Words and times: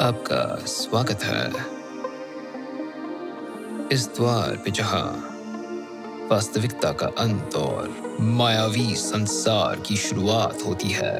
आपका 0.00 0.66
स्वागत 0.66 1.24
है। 1.24 1.48
इस 3.92 4.08
द्वार 4.16 4.56
पे 4.56 4.70
जहाँ 4.70 5.12
वास्तविकता 6.30 6.92
का 6.92 7.06
अंत 7.06 7.54
और 7.54 8.16
मायावी 8.20 8.94
संसार 8.94 9.76
की 9.76 9.96
शुरुआत 9.96 10.58
होती 10.66 10.88
है। 10.88 11.18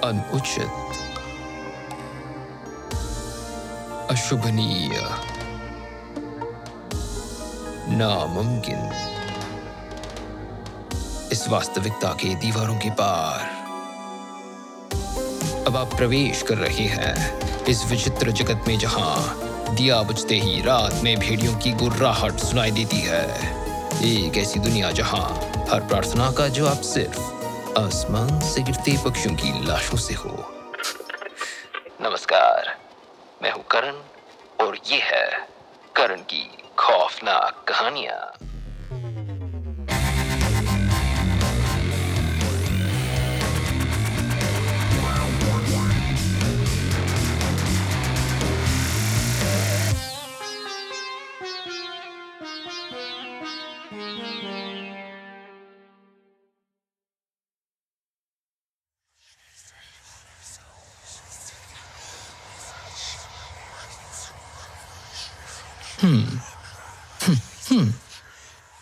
अनुचित, 0.00 0.98
अशुभनीय, 4.10 5.08
नामुमकिन 7.98 9.13
वास्तविकता 11.48 12.08
के 12.12 12.34
दीवारों 12.34 12.76
के 12.76 12.90
पार। 12.90 13.40
अब 15.66 15.76
आप 15.76 15.94
प्रवेश 15.96 16.42
कर 16.42 16.54
रहे 16.54 16.86
हैं 16.86 17.40
इस 17.64 17.84
विचित्र 17.86 18.30
जगत 18.30 18.64
में 18.68 18.78
जहाँ 18.78 19.38
दिया 19.74 20.02
बुझते 20.02 20.34
ही 20.34 20.62
रात 20.62 21.00
में 21.04 21.16
भेड़ियों 21.20 21.54
की 21.56 21.72
गुर्राहट 21.72 22.38
सुनाई 22.38 22.70
देती 22.70 23.00
है। 23.00 23.24
एक 24.04 24.36
ऐसी 24.36 24.60
दुनिया 24.60 24.90
जहाँ 24.90 25.28
हर 25.70 25.80
प्रार्थना 25.80 26.30
का 26.30 26.48
जवाब 26.48 26.80
सिर्फ़ 26.80 27.20
आसमान 27.78 28.40
से 28.40 28.62
गिरते 28.62 28.96
पक्षियों 29.04 29.34
की 29.34 29.66
लाशों 29.66 29.98
से 29.98 30.14
हो। 30.14 30.43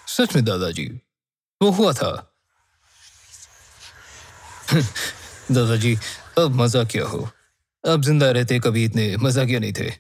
सच 0.09 0.34
में 0.34 0.45
दादाजी, 0.45 0.84
वो 1.61 1.70
हुआ 1.70 1.92
था। 1.92 2.11
दादाजी, 5.53 5.95
अब 6.39 6.55
मज़ा 6.55 6.84
क्या 6.84 7.05
हो? 7.05 7.28
अब 7.84 8.03
ज़िंदा 8.03 8.31
रहते 8.31 8.59
कभी 8.61 8.84
इतने 8.84 9.17
मजाकिया 9.17 9.61
नहीं 9.61 9.73
थे। 9.73 9.91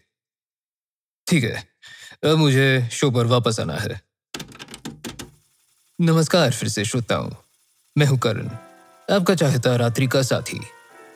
ठीक 1.26 1.44
है, 1.44 1.62
अब 2.24 2.36
मुझे 2.38 2.88
शो 2.92 3.10
पर 3.10 3.26
वापस 3.26 3.60
आना 3.60 3.76
है। 3.76 4.00
नमस्कार 5.98 6.50
फिर 6.50 6.68
से 6.68 6.84
श्रोता 6.84 7.16
हूँ। 7.16 7.36
मैं 7.96 8.06
हूँ 8.06 8.18
करण, 8.18 8.48
आपका 9.08 9.34
चाहता 9.34 9.76
रात्रि 9.76 10.06
का 10.06 10.22
साथी। 10.22 10.60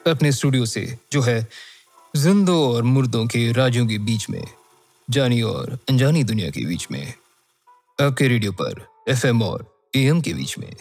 अपने 0.07 0.33
स्टूडियो 0.33 0.67
से, 0.67 0.99
जो 1.13 1.23
है, 1.23 1.47
जिंदों 2.17 2.75
और 2.75 2.83
मुर्दों 2.83 3.27
के 3.27 3.53
राज्यों 3.53 3.87
के 3.87 3.99
बीच 3.99 4.29
में। 4.31 4.43
जानी 5.11 5.43
और 5.43 5.79
अनजानी 5.91 6.25
दुनिया 6.25 6.51
के 6.51 6.65
बीच 6.67 6.87
में, 6.91 7.15
आपके 8.01 8.29
रेडियो 8.29 8.53
पर 8.53 8.87
एफएम 9.09 9.43
और 9.43 9.91
एएम 9.97 10.21
के 10.21 10.33
बीच 10.35 10.59
में। 10.59 10.77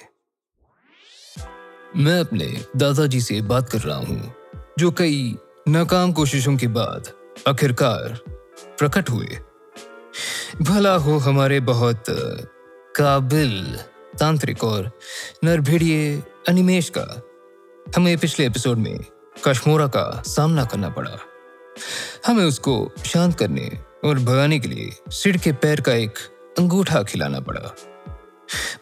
मैं 1.96 2.19
अपने 2.19 2.46
दादाजी 2.75 3.22
से 3.22 3.41
बात 3.41 3.69
कर 3.69 3.80
रहा 3.80 3.97
हूँ, 3.97 4.34
जो 4.80 4.91
कई 4.91 5.36
नाकाम 5.68 6.12
कोशिशों 6.13 6.58
के 6.58 6.68
बाद 6.68 7.12
आखिरकार 7.47 8.19
प्रकट 8.80 9.09
हुए। 9.09 9.40
भला 10.62 10.96
हो 10.96 11.18
हमारे 11.18 11.59
बहुत 11.59 12.03
काबिल 12.96 13.80
तांत्रिक 14.19 14.63
और 14.63 14.92
नरभिड़िए 15.44 16.24
अनिमेश 16.50 16.92
का, 16.97 17.22
हमें 17.96 18.18
पिछले 18.18 18.46
एपिसोड 18.46 18.78
में 18.78 18.97
कश्मोरा 19.46 19.88
का 19.88 20.24
सामना 20.28 20.66
करना 20.66 20.90
पड़ा। 20.90 21.18
हमें 22.28 22.46
उसको 22.46 22.92
शांत 23.06 23.38
करने 23.40 23.69
और 24.06 24.20
भगाने 24.20 24.60
के 24.60 24.68
लिए 24.68 24.92
सिड 25.12 25.40
के 25.40 25.52
पैर 25.54 25.82
का 25.82 25.94
एक 25.94 26.18
अंगूठा 26.60 27.02
खिलाना 27.04 27.40
पड़ा। 27.40 27.62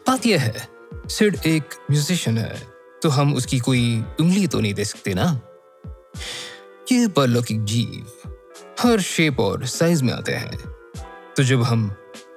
बात 0.07 0.25
यह 0.25 0.41
है, 0.41 0.67
सिड 1.07 1.37
एक 1.45 1.73
म्यूजिशियन 1.91 2.37
है 2.37 2.61
तो 3.03 3.09
हम 3.09 3.33
उसकी 3.35 3.59
कोई 3.59 4.03
उंगली 4.19 4.47
तो 4.47 4.59
नहीं 4.59 4.73
दे 4.73 4.85
सकते 4.85 5.13
ना? 5.13 5.39
ये 6.91 7.07
परलौकिक 7.07 7.63
जीव 7.63 8.31
हर 8.79 9.01
शेप 9.01 9.39
और 9.39 9.65
साइज़ 9.65 10.03
में 10.03 10.13
आते 10.13 10.31
हैं। 10.31 10.57
तो 11.37 11.43
जब 11.43 11.63
हम 11.63 11.89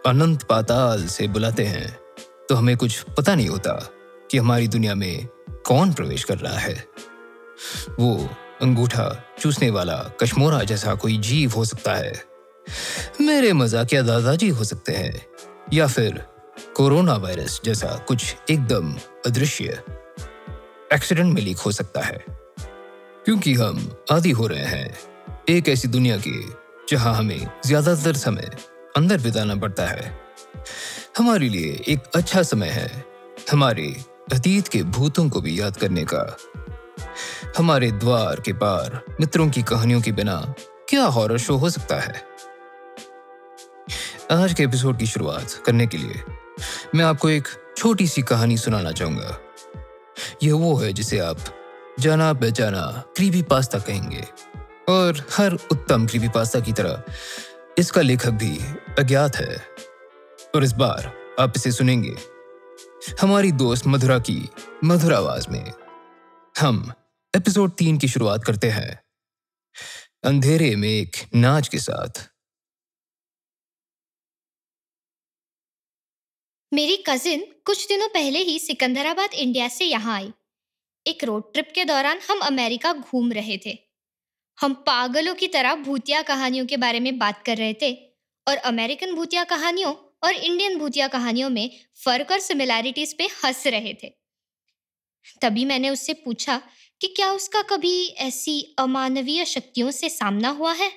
अनंत 0.07 0.43
पाताल 0.43 1.07
से 1.07 1.29
बुलाते 1.29 1.65
हैं 1.65 1.97
तो 2.49 2.55
हमें 2.55 2.77
कुछ 2.77 3.01
पता 3.19 3.35
नहीं 3.35 3.49
होता 3.49 3.73
कि 4.31 4.39
हमारी 4.39 4.69
दुनिया 4.69 4.95
में 4.95 5.27
कौन 5.67 5.93
प्रवेश 5.93 6.25
कर 6.25 6.39
रहा 6.39 6.59
है। 6.59 6.75
वो 8.01 8.17
अंगूठा 8.63 9.11
चूसने 9.41 9.71
वाला 9.71 9.97
कश्मोरा 10.21 10.63
जैसा 10.63 10.95
कोई 10.95 11.19
जीव 11.19 11.53
हो 11.53 11.65
सकता 11.65 11.95
है। 11.95 12.13
मेरे 13.21 13.53
मजाकिया 13.53 14.03
दादाजी 14.03 14.49
हो 14.49 14.65
सकते 14.65 14.93
हैं, 14.93 15.27
या 15.72 15.87
फिर 15.87 16.22
कोरोना 16.77 17.15
वायरस 17.16 17.60
जैसा 17.65 17.97
कुछ 18.09 18.37
एकदम 18.50 18.94
अदृश्य 19.27 19.82
एक्सीडेंट 20.93 21.34
में 21.34 21.43
लीक 21.43 21.59
हो 21.59 21.72
सकता 21.72 22.00
है। 22.00 22.25
क्योंकि 23.25 23.55
हम 23.55 23.97
आदि 24.12 24.31
हो 24.31 24.47
रहे 24.47 24.65
हैं, 24.65 24.99
एक 25.49 25.69
ऐसी 25.69 25.88
दुनिया 25.88 26.16
के 26.16 26.41
जहाँ 26.91 27.15
हमें 27.15 27.50
ज़्यादातर 27.66 28.16
समय 28.16 28.50
अंदर 28.97 29.21
बिताना 29.21 29.55
पड़ता 29.55 29.87
है। 29.87 30.21
हमारे 31.19 31.49
लिए 31.49 31.84
एक 31.88 32.03
अच्छा 32.15 32.43
समय 32.43 32.69
है, 32.69 33.05
हमारे 33.50 33.97
अतीत 34.32 34.69
के 34.69 34.82
भूतों 34.82 35.28
को 35.28 35.41
भी 35.41 35.60
याद 35.60 35.76
करने 35.76 36.05
का। 36.05 36.37
हमारे 37.59 37.91
द्वार 37.91 38.41
के 38.41 38.53
पार 38.53 39.00
मित्रों 39.21 39.49
की 39.50 39.62
कहानियों 39.62 40.00
के 40.00 40.12
बिना 40.12 40.55
क्या 40.88 41.05
हॉरर 41.05 41.38
शो 41.38 41.56
हो 41.56 41.71
सकता 41.71 42.00
है? 42.00 42.36
आज 44.31 44.54
के 44.54 44.62
एपिसोड 44.62 44.98
की 44.98 45.06
शुरुआत 45.06 45.53
करने 45.66 45.87
के 45.87 45.97
लिए 45.97 46.22
मैं 46.94 47.04
आपको 47.04 47.31
एक 47.31 47.48
छोटी 47.76 48.06
सी 48.06 48.22
कहानी 48.22 48.56
सुनाना 48.56 48.92
चाहूँगा। 48.92 49.38
यह 50.42 50.54
वो 50.54 50.76
है 50.76 50.92
जिसे 50.92 51.19
आप 51.19 51.38
जाना 52.00 52.32
पहचाना 52.32 53.04
क्रीपी 53.16 53.42
पास्ता 53.42 53.78
कहेंगे 53.78 54.25
और 54.88 55.28
हर 55.32 55.53
उत्तम 55.53 56.06
क्रीपी 56.06 56.28
पास्ता 56.28 56.60
की 56.60 56.72
तरह 56.72 57.03
इसका 57.78 58.00
लेखक 58.00 58.31
भी 58.31 58.59
अज्ञात 58.98 59.37
है। 59.37 59.62
और 60.54 60.64
इस 60.64 60.72
बार 60.72 61.12
आप 61.41 61.53
इसे 61.56 61.72
सुनेंगे। 61.72 62.16
हमारी 63.20 63.53
दोस्त 63.53 63.87
मधुरा 63.87 64.19
की 64.19 64.48
मधुर 64.84 65.14
आवाज़ 65.14 65.47
में 65.50 65.72
हम 66.60 66.93
एपिसोड 67.37 67.70
तीन 67.70 67.98
की 67.98 68.08
शुरुआत 68.08 68.44
करते 68.44 68.70
हैं। 68.70 69.00
अंधेरे 70.25 70.76
में 70.76 70.88
एक 70.88 71.16
नाच 71.34 71.69
के 71.69 71.78
साथ 71.78 72.36
मेरी 76.76 77.04
कजिन 77.06 77.44
कुछ 77.66 77.88
दिनों 77.88 78.09
पहले 78.09 78.38
ही 78.38 78.59
सिकंदराबाद, 78.59 79.34
इंडिया 79.34 79.69
से 79.69 79.84
यहाँ 79.84 80.16
आई। 80.16 80.32
एक 81.06 81.25
रोड 81.25 81.53
ट्रिप 81.53 81.72
के 81.75 81.84
दौरान 81.84 82.19
हम 82.31 82.38
अमेरिका 82.38 82.92
घूम 82.92 83.32
रहे 83.32 83.59
थे। 83.66 83.78
हम 84.60 84.75
पागलों 84.75 85.34
की 85.34 85.49
तरह 85.49 85.75
भूतिया 85.75 86.23
कहानियों 86.23 86.67
के 86.67 86.76
बारे 86.76 87.00
में 87.00 87.19
बात 87.19 87.43
कर 87.46 87.56
रहे 87.56 87.75
थे 87.82 87.94
और 88.49 88.56
अमेरिकन 88.56 89.14
भूतिया 89.14 89.44
कहानियों 89.44 89.94
और 90.23 90.32
इंडियन 90.32 90.78
भूतिया 90.78 91.08
कहानियों 91.08 91.50
में 91.50 91.70
फ़र्क 92.05 92.31
और 92.31 92.38
सिमिलैरिटीज 92.38 93.19
पे 93.19 93.25
हंस 93.25 93.67
रहे 93.67 93.94
थे। 93.94 94.08
तभी 95.43 95.64
मैंने 95.64 95.90
उससे 95.90 96.12
पूछा 96.12 96.62
कि 97.00 97.06
क्या 97.06 97.32
उसका 97.32 97.62
कभी 97.62 98.08
ऐसी 98.08 98.76
अमानवीय 98.79 99.44
शक्तियों 99.44 99.90
से 99.90 100.08
सामना 100.08 100.49
हुआ 100.49 100.72
है? 100.72 100.93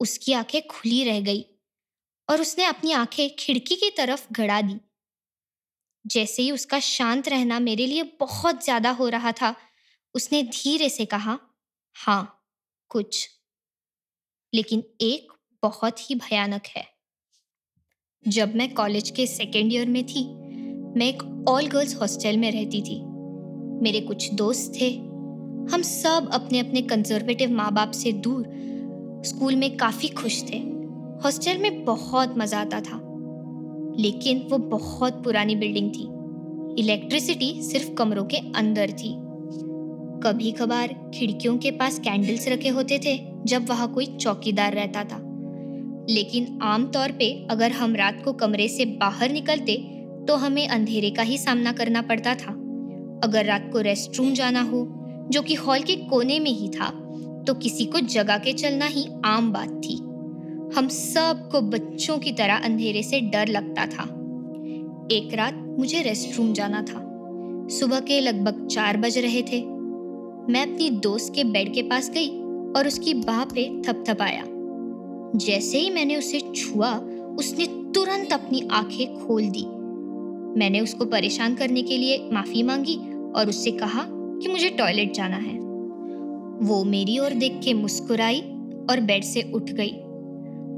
उसकी 0.00 0.32
आँखें 0.32 0.66
खुली 0.66 1.04
रह 1.04 1.20
गई। 1.20 1.44
और 2.30 2.40
उसने 2.40 2.64
अपनी 2.64 2.92
आँखें 2.92 3.36
खिड़की 3.38 3.76
की 3.76 3.90
तरफ़ 3.90 4.26
गड़ा 4.32 4.60
दी। 4.60 4.80
जैसे 6.06 6.42
ही 6.42 6.50
उसका 6.50 6.80
शांत 6.80 7.28
रहना 7.28 7.58
मेरे 7.60 7.86
लिए 7.86 8.02
बहुत 8.02 8.64
ज़्यादा 8.64 8.90
हो 8.90 9.08
रहा 9.08 9.32
था, 9.32 9.56
उसने 10.14 10.42
धीरे 10.42 10.88
से 10.88 11.04
कहा 11.04 11.38
हाँ 11.94 12.46
कुछ। 12.88 13.30
लेकिन 14.54 14.82
एक 15.00 15.32
बहुत 15.62 16.10
ही 16.10 16.14
भयानक 16.14 16.62
है। 16.66 16.86
जब 18.28 18.54
मैं 18.54 18.74
कॉलेज 18.74 19.10
के 19.10 19.26
सेकेंड 19.26 19.72
ईयर 19.72 19.86
में 19.86 20.06
थी, 20.06 20.24
मैं 20.98 21.06
एक 21.06 21.44
ऑल 21.48 21.66
गर्ल्स 21.66 21.96
हॉस्टल 21.96 22.36
में 22.36 22.52
रहती 22.52 22.82
थी। 22.82 23.00
मेरे 23.82 24.00
कुछ 24.00 24.30
दोस्त 24.32 24.72
थे। 24.80 24.90
हम 25.72 25.82
सब 25.82 26.30
अपने 26.32 26.58
अपने 26.58 26.82
कंजर्वेटिव 26.82 27.50
माँ 27.50 27.72
बाप 27.72 27.90
से 27.90 28.12
दूर, 28.12 28.44
स्कूल 29.26 29.56
में 29.56 29.76
काफ़ी 29.76 30.08
खुश 30.08 30.42
थे। 30.42 30.69
हॉस्टल 31.24 31.58
में 31.58 31.84
बहुत 31.84 32.34
मज़ा 32.38 32.58
आता 32.58 32.80
था। 32.80 32.96
लेकिन 33.98 34.38
वो 34.50 34.58
बहुत 34.58 35.22
पुरानी 35.24 35.56
बिल्डिंग 35.56 35.90
थी। 35.90 36.82
इलेक्ट्रिसिटी 36.82 37.62
सिर्फ़ 37.62 37.92
कमरों 37.94 38.24
के 38.24 38.36
अंदर 38.36 38.90
थी। 38.90 39.14
कभी 40.22 40.52
कभार 40.52 41.10
खिड़कियों 41.14 41.56
के 41.58 41.70
पास 41.70 41.98
कैंडल्स 41.98 42.48
रखे 42.48 42.68
होते 42.68 42.98
थे, 42.98 43.18
जब 43.44 43.68
वहाँ 43.68 43.92
कोई 43.92 44.06
चौकीदार 44.06 44.74
रहता 44.74 45.04
था। 45.04 45.18
लेकिन 46.10 46.58
आमतौर 46.62 47.12
पे 47.12 47.46
अगर 47.50 47.72
हम 47.72 47.96
रात 47.96 48.22
को 48.24 48.32
कमरे 48.32 48.68
से 48.68 48.84
बाहर 48.84 49.30
निकलते 49.30 49.76
तो 50.28 50.36
हमें 50.36 50.66
अंधेरे 50.68 51.10
का 51.10 51.22
ही 51.22 51.38
सामना 51.38 51.72
करना 51.72 52.02
पड़ता 52.02 52.34
था। 52.34 52.52
अगर 53.24 53.44
रात 53.44 53.70
को 53.72 53.80
रेस्ट 53.80 54.18
रूम 54.18 54.32
जाना 54.32 54.62
हो, 54.62 54.86
जो 55.30 55.42
कि 55.42 55.54
हॉल 55.54 55.82
के 55.82 55.96
कोने 55.96 56.38
में 56.40 56.50
ही 56.50 56.68
था 56.68 56.90
तो 57.46 57.54
किसी 57.54 57.84
को 57.84 58.00
जगा 58.00 58.38
के 58.38 58.52
चलना 58.52 58.86
ही 58.86 59.06
आम 59.24 59.52
बात 59.52 59.80
थी। 59.84 59.96
हम 60.76 60.88
सबको 60.88 61.60
बच्चों 61.60 62.18
की 62.18 62.32
तरह 62.32 62.56
अंधेरे 62.56 63.02
से 63.02 63.20
डर 63.20 63.48
लगता 63.48 63.86
था। 63.86 64.04
एक 65.12 65.34
रात 65.34 65.76
मुझे 65.78 66.02
रेस्ट 66.02 66.38
रूम 66.38 66.52
जाना 66.52 66.82
था। 66.82 67.06
सुबह 67.68 68.00
के 68.00 68.20
लगभग 68.20 68.66
चार 68.66 68.96
बज 68.96 69.18
रहे 69.18 69.42
थे। 69.42 69.62
मैं 70.52 70.62
अपनी 70.62 70.90
दोस्त 70.90 71.32
के 71.34 71.44
बेड 71.44 71.74
के 71.74 71.82
पास 71.82 72.10
गई 72.10 72.28
और 72.76 72.86
उसकी 72.86 73.14
बाह 73.14 73.44
पे 73.44 73.82
थपथपाया। 73.82 74.44
जैसे 75.36 75.78
ही 75.78 75.90
मैंने 75.90 76.16
उसे 76.16 76.40
छुआ, 76.40 76.94
उसने 77.38 77.66
तुरंत 77.66 78.32
अपनी 78.32 78.68
आँखें 78.70 79.26
खोल 79.26 79.42
दी। 79.42 79.64
मैंने 80.58 80.80
उसको 80.80 81.04
परेशान 81.04 81.54
करने 81.54 81.82
के 81.82 81.98
लिए 81.98 82.30
माफ़ी 82.32 82.62
मांगी 82.62 82.96
और 83.32 83.48
उससे 83.48 83.70
कहा 83.70 84.06
कि 84.10 84.48
मुझे 84.48 84.68
टॉयलेट 84.68 85.12
जाना 85.14 85.36
है। 85.36 85.58
वो 86.66 86.84
मेरी 86.84 87.18
ओर 87.18 87.30
देख 87.30 87.60
के 87.64 87.74
मुस्कुराई 87.74 88.40
और 88.90 89.00
बेड 89.00 89.24
से 89.24 89.52
उठ 89.54 89.70
गई। 89.70 89.94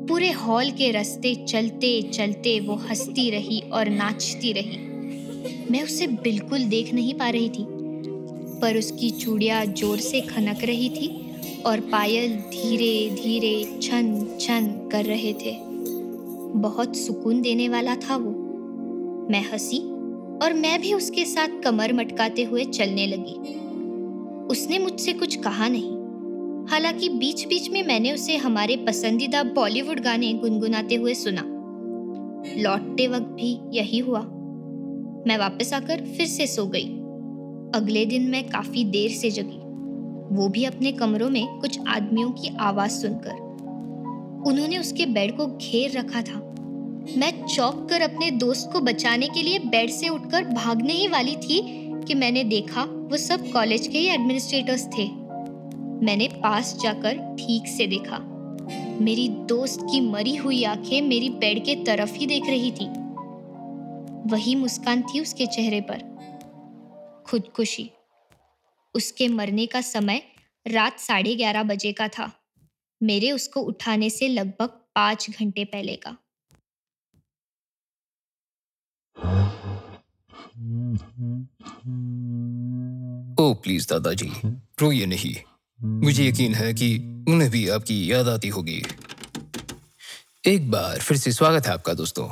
पूरे 0.09 0.31
हॉल 0.31 0.71
के 0.71 0.91
रास्ते 0.91 1.35
चलते 1.45 1.91
चलते 2.03 2.59
वो 2.61 2.75
हंसती 2.75 3.31
रही 3.31 3.61
और 3.73 3.89
नाचती 3.89 4.53
रही। 4.53 4.79
मैं 5.71 5.83
उसे 5.83 6.07
बिल्कुल 6.07 6.65
देख 6.65 6.93
नहीं 6.95 7.15
पा 7.15 7.29
रही 7.29 7.49
थी, 7.49 7.67
पर 8.61 8.77
उसकी 8.79 9.11
चूड़िया 9.11 9.65
ज़ोर 9.65 9.99
से 9.99 10.21
खनक 10.21 10.65
रही 10.65 10.89
थी 10.91 11.09
और 11.67 11.81
पायल 11.81 12.37
धीरे 12.51 13.11
धीरे 13.15 13.79
छन 13.83 14.37
छन 14.41 14.69
कर 14.93 15.05
रहे 15.05 15.33
थे। 15.35 15.57
बहुत 16.61 16.97
सुकून 16.97 17.41
देने 17.43 17.69
वाला 17.69 17.97
था 17.97 18.17
वो। 18.17 18.31
मैं 19.31 19.45
हँसी 19.53 19.79
और 20.43 20.53
मैं 20.53 20.81
भी 20.81 20.95
उसके 20.95 21.25
साथ 21.25 21.63
कमर 21.65 21.93
मटकाते 21.93 22.43
हुए 22.43 22.65
चलने 22.65 23.07
लगी। 23.07 23.35
उसने 24.47 24.79
मुझसे 24.79 25.13
कुछ 25.13 25.37
कहा 25.37 25.69
नहीं। 25.69 26.02
हालाँकि 26.71 27.09
बीच 27.09 27.47
बीच 27.47 27.71
में 27.71 27.87
मैंने 27.87 28.13
उसे 28.13 28.37
हमारे 28.37 28.77
पसंदीदा 28.77 29.43
बॉलीवुड 29.43 30.01
गाने 30.01 30.33
गुनगुनाते 30.33 30.95
हुए 30.95 31.15
सुना। 31.15 31.43
लौटते 32.57 33.09
वक्त 33.09 33.27
भी 33.27 33.59
यही 33.73 33.99
हुआ। 33.99 34.21
मैं 35.27 35.39
वापस 35.39 35.73
आकर 35.73 36.01
फिर 36.01 36.27
से 36.27 36.47
सो 36.47 36.67
गई। 36.67 36.89
अगले 37.75 38.07
दिन 38.07 38.23
मैं 38.23 38.49
काफ़ी 38.49 38.85
देर 38.85 39.11
से 39.11 39.31
जगी। 39.31 39.59
वो 40.35 40.49
भी 40.49 40.65
अपने 40.65 40.93
कमरों 40.93 41.31
में 41.31 41.47
कुछ 41.47 41.79
आदमियों 41.89 42.31
की 42.31 42.57
आवाज़ 42.61 42.91
सुनकर। 42.91 43.35
उन्होंने 44.47 44.79
उसके 44.79 45.07
बेड 45.07 45.37
को 45.37 45.47
घेर 45.47 45.99
रखा 45.99 46.23
था। 46.23 46.55
मैं 47.17 47.47
चौंक 47.47 47.87
कर 47.91 48.01
अपने 48.01 48.31
दोस्त 48.31 48.71
को 48.73 48.81
बचाने 48.81 49.29
के 49.29 49.43
लिए 49.43 49.59
बेड 49.59 49.91
से 49.91 50.09
उठकर 50.09 50.45
भागने 50.45 50.93
ही 50.93 51.09
वाली 51.09 51.37
थी 51.37 51.63
कि 52.07 52.15
मैंने 52.15 52.45
देखा 52.45 52.83
वो 52.83 53.17
सब 53.17 53.51
कॉलेज 53.51 53.87
के 53.87 53.99
ही 53.99 54.07
एडमिनिस्ट्रेटर्स 54.07 54.87
थे। 54.87 55.22
मैंने 56.03 56.29
पास 56.29 56.77
जाकर 56.83 57.37
ठीक 57.37 57.67
से 57.67 57.87
देखा। 57.87 58.19
मेरी 59.01 59.29
दोस्त 59.29 59.81
की 59.83 60.01
मरी 60.01 60.37
हुई 60.37 60.65
आँखें 60.65 61.03
मेरी 61.03 61.31
बेड 61.31 61.65
के 61.65 61.85
तरफ़ 61.85 62.13
ही 62.13 62.27
देख 62.27 62.47
रही 62.47 62.73
थी। 62.73 62.87
वही 64.31 64.55
मुस्कान 64.55 65.03
थी 65.03 65.21
उसके 65.21 65.47
चेहरे 65.47 65.81
पर। 65.81 66.13
खुदकुशी। 67.27 67.91
उसके 68.95 69.29
मरने 69.29 69.67
का 69.67 69.81
समय 69.81 70.23
रात 70.67 70.99
साढ़े 70.99 71.37
ग्यारह 71.37 71.63
बजे 71.63 71.93
का 71.93 72.09
था। 72.09 72.33
मेरे 73.03 73.33
उसको 73.33 73.61
उठाने 73.61 74.11
से 74.11 74.29
लगभग 74.29 74.69
पाँच 74.69 75.31
घंटे 75.31 75.65
पहले 75.65 75.97
का। 75.97 76.11
ओ, 83.45 83.55
प्लीज़ 83.55 83.89
दादाजी, 83.89 84.33
रोइए 84.81 85.07
नहीं। 85.07 85.52
मुझे 85.85 86.27
यकीन 86.29 86.55
है 86.55 86.73
कि 86.75 86.97
उन्हें 87.29 87.51
भी 87.51 87.69
आपकी 87.69 88.13
याद 88.13 88.29
आती 88.29 88.49
होगी। 88.49 88.83
एक 90.47 90.71
बार 90.71 90.99
फिर 90.99 91.17
से 91.17 91.33
स्वागत 91.33 91.67
है 91.67 91.73
आपका 91.73 91.95
दोस्तों। 91.95 92.29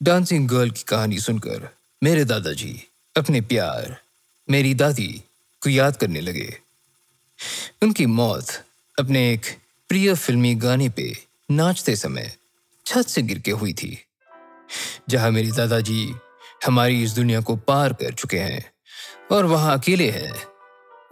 डांसिंग 0.00 0.48
गर्ल 0.48 0.70
की 0.70 0.82
कहानी 0.82 1.18
सुनकर 1.18 1.68
मेरे 2.02 2.24
दादाजी 2.24 2.72
अपने 3.16 3.40
प्यार, 3.40 3.96
मेरी 4.48 4.74
दादी 4.74 5.08
को 5.62 5.70
याद 5.70 5.96
करने 5.96 6.20
लगे। 6.20 6.58
उनकी 7.82 8.06
मौत 8.06 8.52
अपने 8.98 9.32
एक 9.32 9.46
प्रिय 9.88 10.14
फिल्मी 10.14 10.54
गाने 10.54 10.88
पे 10.88 11.12
नाचते 11.50 11.96
समय 11.96 12.32
छत 12.86 13.08
से 13.08 13.22
गिर 13.22 13.38
के 13.38 13.50
हुई 13.50 13.72
थी, 13.72 13.98
जहाँ 15.08 15.30
मेरे 15.30 15.52
दादाजी 15.52 16.14
हमारी 16.66 17.02
इस 17.02 17.10
दुनिया 17.10 17.40
को 17.40 17.56
पार 17.56 17.92
कर 17.92 18.14
चुके 18.14 18.38
हैं 18.38 18.64
और 19.32 19.44
वहाँ 19.44 19.78
अकेले 19.78 20.10
हैं, 20.10 20.34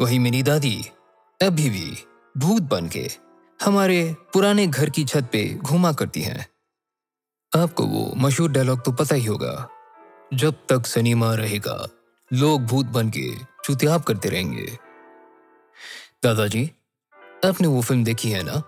वही 0.01 0.19
मेरी 0.19 0.43
दादी 0.43 0.85
अभी 1.43 1.71
भी 1.71 1.97
भूत 2.37 2.63
बन 2.63 2.89
के 2.89 3.11
हमारे 3.65 4.17
पुराने 4.33 4.67
घर 4.67 4.91
की 4.91 5.05
छत 5.05 5.29
पे 5.33 5.55
घूमा 5.55 5.93
करती 5.93 6.23
हैं। 6.23 6.47
आपको 7.63 7.87
वो 7.87 8.13
मशहूर 8.17 8.51
डायलॉग 8.51 8.85
तो 8.85 8.93
पता 8.93 9.15
ही 9.15 9.25
होगा। 9.25 9.69
जब 10.35 10.55
तक 10.69 10.87
सनीमा 10.87 11.35
रहेगा, 11.35 11.89
लोग 12.33 12.63
भूत 12.63 12.87
बन 12.87 13.11
के 13.11 13.35
करते 13.71 14.29
रहेंगे। 14.29 14.79
दादाजी, 16.23 16.71
आपने 17.45 17.67
वो 17.67 17.83
फ़िल्म 17.83 18.05
देखी 18.05 18.31
है 18.31 18.43
ना? 18.43 18.63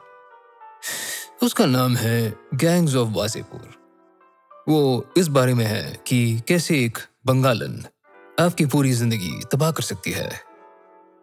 उसका 1.43 1.67
नाम 1.67 1.97
है 1.97 2.35
गैंग्स 2.55 2.95
ऑफ़ 2.95 3.09
वासेपुर 3.09 3.85
वो 4.69 5.07
इस 5.17 5.29
बारे 5.29 5.55
में 5.55 5.65
है 5.65 6.03
कि 6.07 6.43
कैसे 6.49 6.85
एक 6.85 6.99
बंगालन 7.27 7.85
आपकी 8.41 8.67
पूरी 8.67 8.93
ज़िंदगी 8.93 9.41
तबाह 9.53 9.73
कर 9.73 9.83
सकती 9.83 10.11
है। 10.11 10.41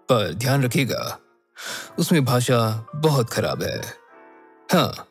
पर 0.09 0.33
ध्यान 0.33 0.63
रखिएगा 0.63 1.17
उसमें 1.99 2.23
भाषा 2.25 2.59
बहुत 2.95 3.29
खराब 3.29 3.63
है। 3.63 3.79
हाँ 4.69 5.07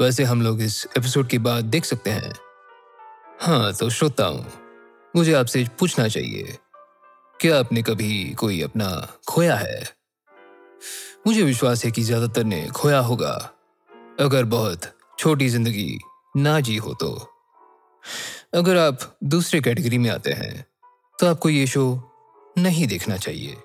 वैसे 0.00 0.24
हम 0.24 0.42
लोग 0.42 0.62
इस 0.62 0.86
एपिसोड 0.98 1.28
के 1.28 1.38
बाद 1.40 1.64
देख 1.66 1.84
सकते 1.84 2.10
हैं। 2.10 2.32
हाँ 3.40 3.72
तो 3.72 3.88
श्रोताओं 3.90 4.42
मुझे 5.14 5.32
आपसे 5.34 5.66
पूछना 5.80 6.06
चाहिए, 6.08 6.58
क्या 7.40 7.58
आपने 7.58 7.82
कभी 7.82 8.12
कोई 8.38 8.60
अपना 8.62 8.88
खोया 9.28 9.56
है? 9.56 9.82
मुझे 11.26 11.42
विश्वास 11.42 11.84
है 11.84 11.90
कि 11.90 12.02
ज़्यादातर 12.02 12.44
ने 12.44 12.66
खोया 12.68 12.98
होगा, 13.00 13.34
अगर 14.20 14.44
बहुत 14.46 14.92
छोटी 15.18 15.48
ज़िंदगी 15.48 15.98
ना 16.34 16.58
जी 16.60 16.76
हो 16.76 16.94
तो। 16.94 17.10
अगर 18.54 18.76
आप 18.76 19.16
दूसरे 19.24 19.60
कैटेगरी 19.60 19.98
में 19.98 20.08
आते 20.10 20.32
हैं 20.32 20.64
तो 21.18 21.26
आपको 21.26 21.48
ये 21.48 21.66
शो 21.66 21.84
नहीं 22.58 22.86
देखना 22.86 23.16
चाहिए। 23.16 23.56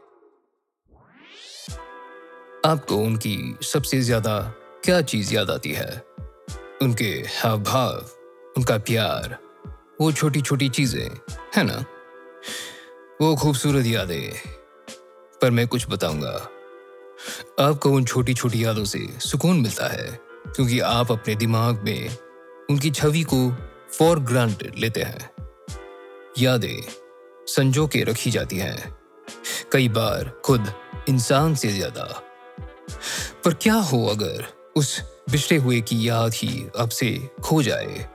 आपको 2.68 2.98
उनकी 2.98 3.56
सबसे 3.64 4.02
ज़्यादा 4.02 4.40
क्या 4.84 5.02
चीज़ 5.02 5.36
याद 5.36 5.52
आती 5.52 5.72
है? 5.72 6.04
उनके 6.82 7.26
हाव 7.38 7.64
भाव 7.64 8.10
उनका 8.58 8.78
प्यार, 8.78 9.38
वो 10.02 10.12
छोटी 10.12 10.42
छोटी 10.42 10.70
चीज़ें, 10.70 11.10
है 11.56 11.64
ना? 11.64 11.86
वो 13.22 13.36
खूबसूरत 13.36 13.86
यादें। 13.86 14.32
पर 15.42 15.52
मैं 15.52 15.68
कुछ 15.68 15.90
बताऊँगा। 15.90 16.50
आपको 17.60 17.92
उन 17.92 18.06
छोटी 18.06 18.34
छोटी 18.34 18.66
यादों 18.66 18.86
से 18.86 19.08
सुकून 19.20 19.60
मिलता 19.60 19.88
है, 19.88 20.20
क्योंकि 20.48 20.80
आप 20.80 21.12
अपने 21.12 21.36
दिमाग 21.36 21.82
में 21.84 22.18
उनकी 22.70 22.92
छवि 22.92 23.24
को 23.24 23.52
फॉर 23.98 24.20
ग्रांटेड 24.20 24.76
लेते 24.78 25.02
हैं। 25.02 25.30
यादें 26.40 26.82
संजो 27.48 27.88
के 27.88 28.04
रखी 28.04 28.32
जाती 28.32 28.58
हैं। 28.58 28.98
कई 29.72 29.90
बार 29.90 30.42
खुद 30.46 30.74
इंसान 31.10 31.56
से 31.56 31.68
ज़्यादा 31.68 32.24
पर 33.46 33.54
क्या 33.54 33.74
हो 33.74 34.06
अगर 34.06 34.46
उस 34.76 35.02
बिछड़े 35.32 35.58
हुए 35.58 35.82
की 35.82 36.08
याद 36.10 36.34
ही 36.34 36.66
आपसे 36.80 37.30
खो 37.44 37.64
जाए? 37.64 38.10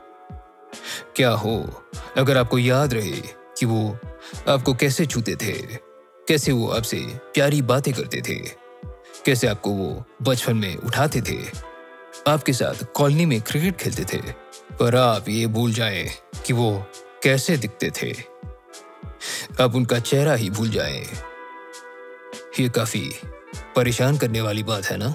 क्या 1.17 1.31
हो 1.31 1.85
अगर 2.17 2.37
आपको 2.37 2.59
याद 2.59 2.95
रहे 2.95 3.23
कि 3.59 3.67
वो 3.67 3.99
आपको 4.49 4.75
कैसे 4.75 5.07
छूते 5.07 5.37
थे? 5.37 5.53
कैसे 6.29 6.53
वो 6.53 6.69
आपसे 6.69 6.97
प्यारी 7.35 7.63
बातें 7.63 7.95
करते 7.95 8.23
थे? 8.29 8.35
कैसे 9.25 9.47
आपको 9.47 9.71
वो 9.71 10.05
बचपन 10.23 10.57
में 10.57 10.77
उठाते 10.77 11.23
थे? 11.23 11.39
आपके 12.29 12.53
साथ 12.53 12.85
कॉलोनी 12.95 13.27
में 13.27 13.41
क्रिकेट 13.43 13.77
खेलते 13.77 14.05
थे, 14.13 14.23
पर 14.77 14.97
आप 14.97 15.29
ये 15.29 15.47
भूल 15.47 15.73
जाएँ 15.73 16.09
कि 16.47 16.53
वो 16.53 16.87
कैसे 17.23 17.57
दिखते 17.57 17.91
थे। 18.03 18.13
आप 19.61 19.75
उनका 19.75 19.99
चेहरा 19.99 20.35
ही 20.35 20.51
भूल 20.51 20.71
जाएँ। 20.71 21.07
ये 22.61 22.69
काफ़ी 22.69 23.13
परेशान 23.77 24.19
करने 24.19 24.41
वाली 24.41 24.63
बात 24.63 24.85
है 24.85 24.97
ना? 24.97 25.15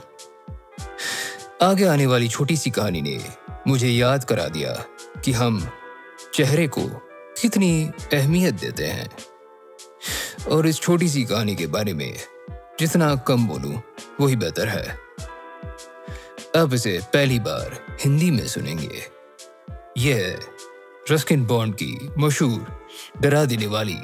आगे 1.61 1.85
आने 1.85 2.05
वाली 2.05 2.27
छोटी 2.27 2.57
सी 2.57 2.69
कहानी 2.69 3.01
ने 3.01 3.25
मुझे 3.67 3.89
याद 3.89 4.23
करा 4.23 4.47
दिया 4.47 4.85
कि 5.21 5.31
हम 5.31 5.71
चेहरे 6.33 6.67
को 6.67 6.81
कितनी 7.41 7.91
अहमियत 8.13 8.53
देते 8.53 8.85
हैं। 8.85 9.17
और 10.47 10.67
इस 10.67 10.79
छोटी 10.79 11.09
सी 11.09 11.23
कहानी 11.23 11.55
के 11.55 11.67
बारे 11.67 11.93
में 11.93 12.19
जितना 12.79 13.15
कम 13.15 13.47
बोलूँ, 13.47 13.83
वही 14.21 14.35
बेहतर 14.35 14.67
है। 14.67 14.99
अब 16.55 16.73
इसे 16.73 16.99
पहली 17.13 17.39
बार 17.39 17.97
हिंदी 18.01 18.31
में 18.31 18.47
सुनेंगे। 18.47 19.03
यह 19.97 20.39
रस्किन 21.11 21.45
बॉन्ड 21.45 21.75
की 21.75 22.09
मशहूर 22.17 22.89
डरा 23.21 23.45
देने 23.45 23.67
वाली 23.67 23.99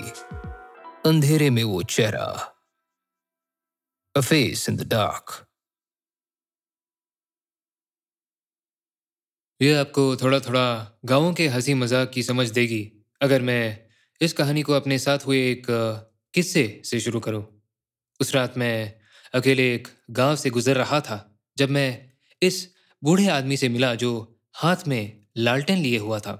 अंधेरे 1.06 1.50
में 1.50 1.64
वो 1.64 1.84
चेहरा 1.84 2.53
A 4.16 4.22
face 4.22 4.68
in 4.68 4.76
the 4.78 4.86
dark. 4.86 5.32
ये 9.62 9.74
आपको 9.76 10.16
थोड़ा 10.16 10.40
थोड़ा 10.40 10.66
गाँवों 11.06 11.34
के 11.34 11.48
हँसी 11.48 11.74
मज़ाक 11.74 12.12
की 12.14 12.24
समझ 12.24 12.50
देगी, 12.50 12.82
अगर 13.22 13.42
मैं 13.42 13.80
इस 14.22 14.34
कहानी 14.34 14.62
को 14.62 14.74
अपने 14.74 15.00
साथ 15.00 15.26
हुए 15.26 15.40
एक 15.52 15.66
किस्से 16.34 16.82
से 16.86 17.00
शुरू 17.00 17.20
करूँ। 17.20 17.44
उस 18.20 18.36
रात 18.36 18.58
मैं 18.58 18.94
अकेले 19.34 19.74
एक 19.74 19.88
गाँव 20.12 20.36
से 20.36 20.50
गुजर 20.50 20.78
रहा 20.78 21.00
था, 21.00 21.18
जब 21.58 21.70
मैं 21.70 22.12
इस 22.42 22.68
बूढ़े 23.02 23.28
आदमी 23.30 23.58
से 23.58 23.70
मिला 23.70 23.94
जो 23.96 24.14
हाथ 24.56 24.88
में 24.88 25.26
लालटेन 25.38 25.78
लिए 25.78 25.98
हुआ 25.98 26.20
था 26.20 26.38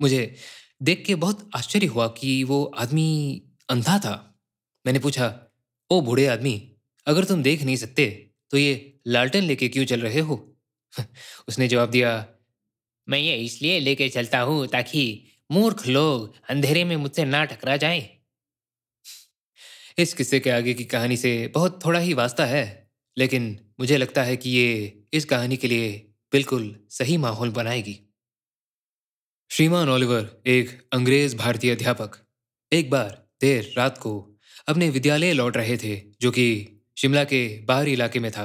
मुझे 0.00 0.34
देख 0.82 1.04
के 1.06 1.14
बहुत 1.14 1.48
आश्चर्य 1.56 1.86
हुआ 1.86 2.08
कि 2.20 2.42
वो 2.44 2.62
आदमी 2.78 3.08
अंधा 3.70 3.98
था 3.98 4.14
मैंने 4.84 4.98
पूछा, 4.98 5.32
ओ 5.90 6.00
बूढ़े 6.00 6.26
आदमी 6.26 6.56
अगर 7.06 7.24
तुम 7.24 7.42
देख 7.42 7.62
नहीं 7.62 7.76
सकते 7.76 8.06
तो 8.50 8.58
ये 8.58 9.00
लालटेन 9.06 9.44
लेके 9.44 9.68
क्यों 9.68 9.84
चल 9.84 10.00
रहे 10.00 10.20
हो 10.20 10.36
उसने 11.48 11.68
जवाब 11.68 11.90
दिया, 11.90 12.26
मैं 13.08 13.18
ये 13.18 13.36
इसलिए 13.36 13.80
लेके 13.80 14.08
चलता 14.08 14.40
हूँ 14.40 14.66
ताकि 14.66 15.02
मूर्ख 15.50 15.86
लोग 15.86 16.34
अंधेरे 16.50 16.84
में 16.84 16.96
मुझसे 16.96 17.24
ना 17.24 17.44
टकरा 17.44 17.76
जाएँ। 17.76 18.08
इस 19.98 20.14
किस्से 20.14 20.40
के 20.40 20.50
आगे 20.50 20.74
की 20.74 20.84
कहानी 20.84 21.16
से 21.16 21.52
बहुत 21.54 21.84
थोड़ा 21.84 21.98
ही 22.00 22.14
वास्ता 22.14 22.44
है, 22.44 22.90
लेकिन 23.16 23.58
मुझे 23.80 23.96
लगता 23.96 24.22
है 24.22 24.36
कि 24.36 24.50
ये 24.50 25.02
इस 25.12 25.24
कहानी 25.24 25.56
के 25.56 25.68
लिए 25.68 25.90
बिल्कुल 26.32 26.76
सही 26.90 27.16
माहौल 27.16 27.50
बनाएगी 27.50 27.98
श्रीमान 29.50 29.88
ओलिवर, 29.88 30.42
एक 30.46 30.88
अंग्रेज़ 30.92 31.36
भारतीय 31.36 31.72
अध्यापक, 31.72 32.16
एक 32.72 32.90
बार 32.90 33.28
देर 33.40 33.72
रात 33.76 33.98
को 33.98 34.36
अपने 34.68 34.88
विद्यालय 34.90 35.32
लौट 35.32 35.56
रहे 35.56 35.76
थे, 35.76 35.96
जो 36.20 36.30
कि 36.30 36.73
शिमला 36.96 37.24
के 37.24 37.46
बाहरी 37.66 37.92
इलाके 37.92 38.20
में 38.20 38.30
था। 38.30 38.44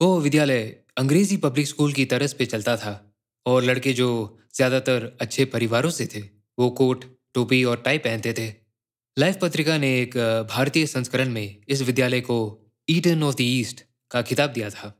वो 0.00 0.20
विद्यालय 0.20 0.62
अंग्रेज़ी 0.96 1.36
पब्लिक 1.38 1.66
स्कूल 1.66 1.92
की 1.92 2.04
तरस 2.04 2.32
पे 2.32 2.46
चलता 2.46 2.76
था 2.76 2.92
और 3.46 3.62
लड़के 3.64 3.92
जो 3.92 4.08
ज़्यादातर 4.54 5.16
अच्छे 5.20 5.44
परिवारों 5.46 5.90
से 5.90 6.06
थे, 6.06 6.20
वो 6.58 6.70
कोट, 6.70 7.04
टोपी 7.34 7.62
और 7.64 7.82
टाई 7.82 7.98
पहनते 7.98 8.32
थे। 8.32 8.52
लाइफ 9.16 9.38
पत्रिका 9.42 9.76
ने 9.78 9.90
एक 10.00 10.16
भारतीय 10.50 10.86
संस्करण 10.86 11.30
में 11.30 11.56
इस 11.68 11.82
विद्यालय 11.82 12.20
को 12.20 12.38
ईडन 12.88 13.22
ऑफ़ 13.22 13.34
द 13.34 13.40
ईस्ट 13.40 13.84
का 14.10 14.22
खिताब 14.22 14.52
दिया 14.52 14.70
था। 14.70 14.92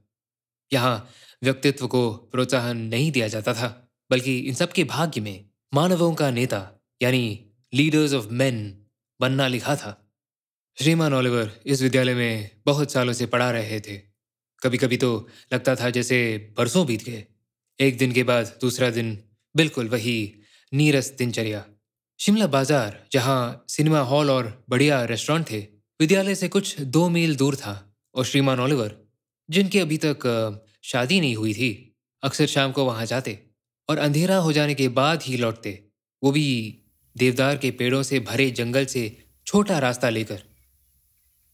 यहाँ 0.73 1.09
व्यक्तित्व 1.42 1.87
को 1.87 2.11
प्रोत्साहन 2.33 2.76
नहीं 2.87 3.11
दिया 3.12 3.28
जाता 3.28 3.54
था, 3.54 3.68
बल्कि 4.11 4.38
इन 4.38 4.54
सब 4.54 4.73
के 4.73 4.85
भाग्य 4.87 5.21
में 5.21 5.45
मानवों 5.73 6.12
का 6.14 6.30
नेता, 6.30 6.61
यानी 7.00 7.45
लीडर्स 7.73 8.14
ऑफ़ 8.14 8.28
मेन, 8.33 8.59
बनना 9.21 9.47
लिखा 9.49 9.76
था। 9.76 9.90
श्रीमान 10.79 11.15
ओलिवर, 11.15 11.51
इस 11.67 11.81
विद्यालय 11.83 12.15
में 12.15 12.51
बहुत 12.67 12.93
सालों 12.93 13.13
से 13.13 13.27
पढ़ा 13.27 13.51
रहे 13.51 13.79
थे। 13.81 13.97
कभी 14.63 14.79
कभी 14.79 14.97
तो 14.97 15.09
लगता 15.53 15.75
था 15.75 15.89
जैसे 15.91 16.19
बरसों 16.59 16.85
बीत 16.87 17.05
गए। 17.05 17.25
एक 17.79 17.97
दिन 17.99 18.13
के 18.13 18.23
बाद 18.23 18.53
दूसरा 18.61 18.91
दिन 18.91 19.11
बिल्कुल 19.55 19.89
वही 19.89 20.15
नीरस 20.73 21.11
दिनचर्या। 21.19 21.65
शिमला 22.21 22.47
बाज़ार, 22.47 23.03
जहाँ 23.13 23.65
सिनेमा 23.69 24.01
हॉल 24.01 24.31
और 24.31 24.65
बढ़िया 24.71 25.03
रेस्टोरेंट 25.05 25.51
थे, 25.51 25.59
विद्यालय 26.01 26.35
से 26.35 26.49
कुछ 26.49 26.81
दो 26.81 27.09
मील 27.09 27.37
दूर 27.37 27.57
था 27.57 27.75
और 28.15 28.25
श्रीमान 28.25 28.61
ओलिवर, 28.61 28.97
जिनकी 29.49 29.79
अभी 29.79 29.99
तक 30.05 30.27
शादी 30.85 31.21
नहीं 31.21 31.37
हुई 31.37 31.55
थी, 31.55 31.97
अक्सर 32.23 32.47
शाम 32.47 32.73
को 32.73 32.85
वहाँ 32.85 33.07
जाते 33.07 33.39
और 33.89 33.99
अंधेरा 33.99 34.37
हो 34.37 34.53
जाने 34.53 34.75
के 34.75 34.89
बाद 34.95 35.23
ही 35.23 35.37
लौटते। 35.37 35.79
वो 36.23 36.33
भी 36.33 36.47
देवदार 37.17 37.57
के 37.57 37.71
पेड़ों 37.71 38.03
से 38.03 38.21
भरे 38.21 38.51
जंगल 38.51 38.87
से 38.87 39.11
छोटा 39.47 39.79
रास्ता 39.79 40.11
लेकर। 40.11 40.43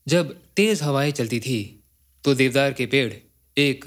जब 0.06 0.32
तेज 0.56 0.82
हवाएँ 0.82 1.10
चलती 1.12 1.38
थी 1.40 1.58
तो 2.24 2.34
देवदार 2.34 2.72
के 2.72 2.86
पेड़ 2.86 3.12
एक 3.56 3.84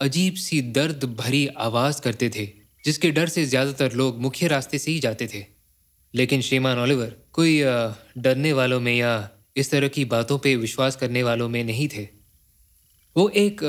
अजीब 0.00 0.34
सी 0.36 0.60
दर्द 0.72 1.04
भरी 1.16 1.46
आवाज़ 1.60 2.00
करते 2.02 2.28
थे, 2.30 2.46
जिसके 2.84 3.10
डर 3.10 3.28
से 3.28 3.44
ज़्यादातर 3.46 3.92
लोग 3.92 4.20
मुख्य 4.20 4.46
रास्ते 4.48 4.78
से 4.78 4.90
ही 4.90 4.98
जाते 5.00 5.26
थे। 5.34 5.44
लेकिन 6.14 6.40
श्रीमान 6.42 6.78
ओलिवर 6.78 7.14
कोई 7.32 7.60
डरने 8.18 8.52
वालों 8.52 8.80
में 8.80 8.94
या 8.94 9.12
इस 9.56 9.70
तरह 9.70 9.88
की 9.88 10.04
बातों 10.06 10.38
पे 10.38 10.54
विश्वास 10.56 10.96
करने 10.96 11.22
वालों 11.22 11.48
में 11.48 11.62
नहीं 11.64 11.88
थे। 11.88 12.08
वो 13.16 13.28
एक 13.36 13.60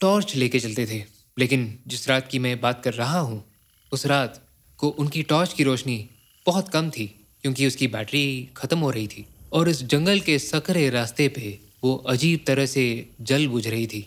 टॉर्च 0.00 0.34
लेके 0.36 0.60
चलते 0.60 0.86
थे, 0.86 1.02
लेकिन 1.36 1.78
जिस 1.86 2.08
रात 2.08 2.28
की 2.28 2.38
मैं 2.38 2.60
बात 2.60 2.82
कर 2.84 2.94
रहा 2.94 3.18
हूँ, 3.20 3.44
उस 3.92 4.06
रात 4.06 4.46
को 4.78 4.88
उनकी 4.90 5.22
टॉर्च 5.24 5.52
की 5.52 5.64
रोशनी 5.64 5.98
बहुत 6.46 6.68
कम 6.68 6.90
थी, 6.90 7.06
क्योंकि 7.44 7.66
उसकी 7.66 7.86
बैटरी 7.88 8.48
खत्म 8.56 8.78
हो 8.78 8.90
रही 8.90 9.06
थी। 9.06 9.26
और 9.52 9.68
इस 9.68 9.82
जंगल 9.84 10.20
के 10.20 10.38
सकरे 10.38 10.88
रास्ते 10.90 11.28
पे 11.28 11.58
वो 11.84 11.94
अजीब 12.08 12.44
तरह 12.46 12.66
से 12.66 12.84
जल 13.20 13.46
बुझ 13.48 13.66
रही 13.68 13.86
थी। 13.86 14.06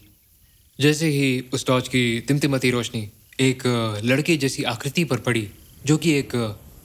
जैसे 0.80 1.08
ही 1.08 1.40
उस 1.54 1.66
टॉर्च 1.66 1.88
की 1.88 2.20
तिमतिमती 2.28 2.72
रोशनी 2.72 3.10
एक 3.40 3.64
लड़के 4.04 4.38
जैसी 4.38 4.64
आकृति 4.66 5.04
पर 5.04 5.18
पड़ी 5.20 5.48
जो 5.86 5.98
कि 5.98 6.12
एक 6.14 6.32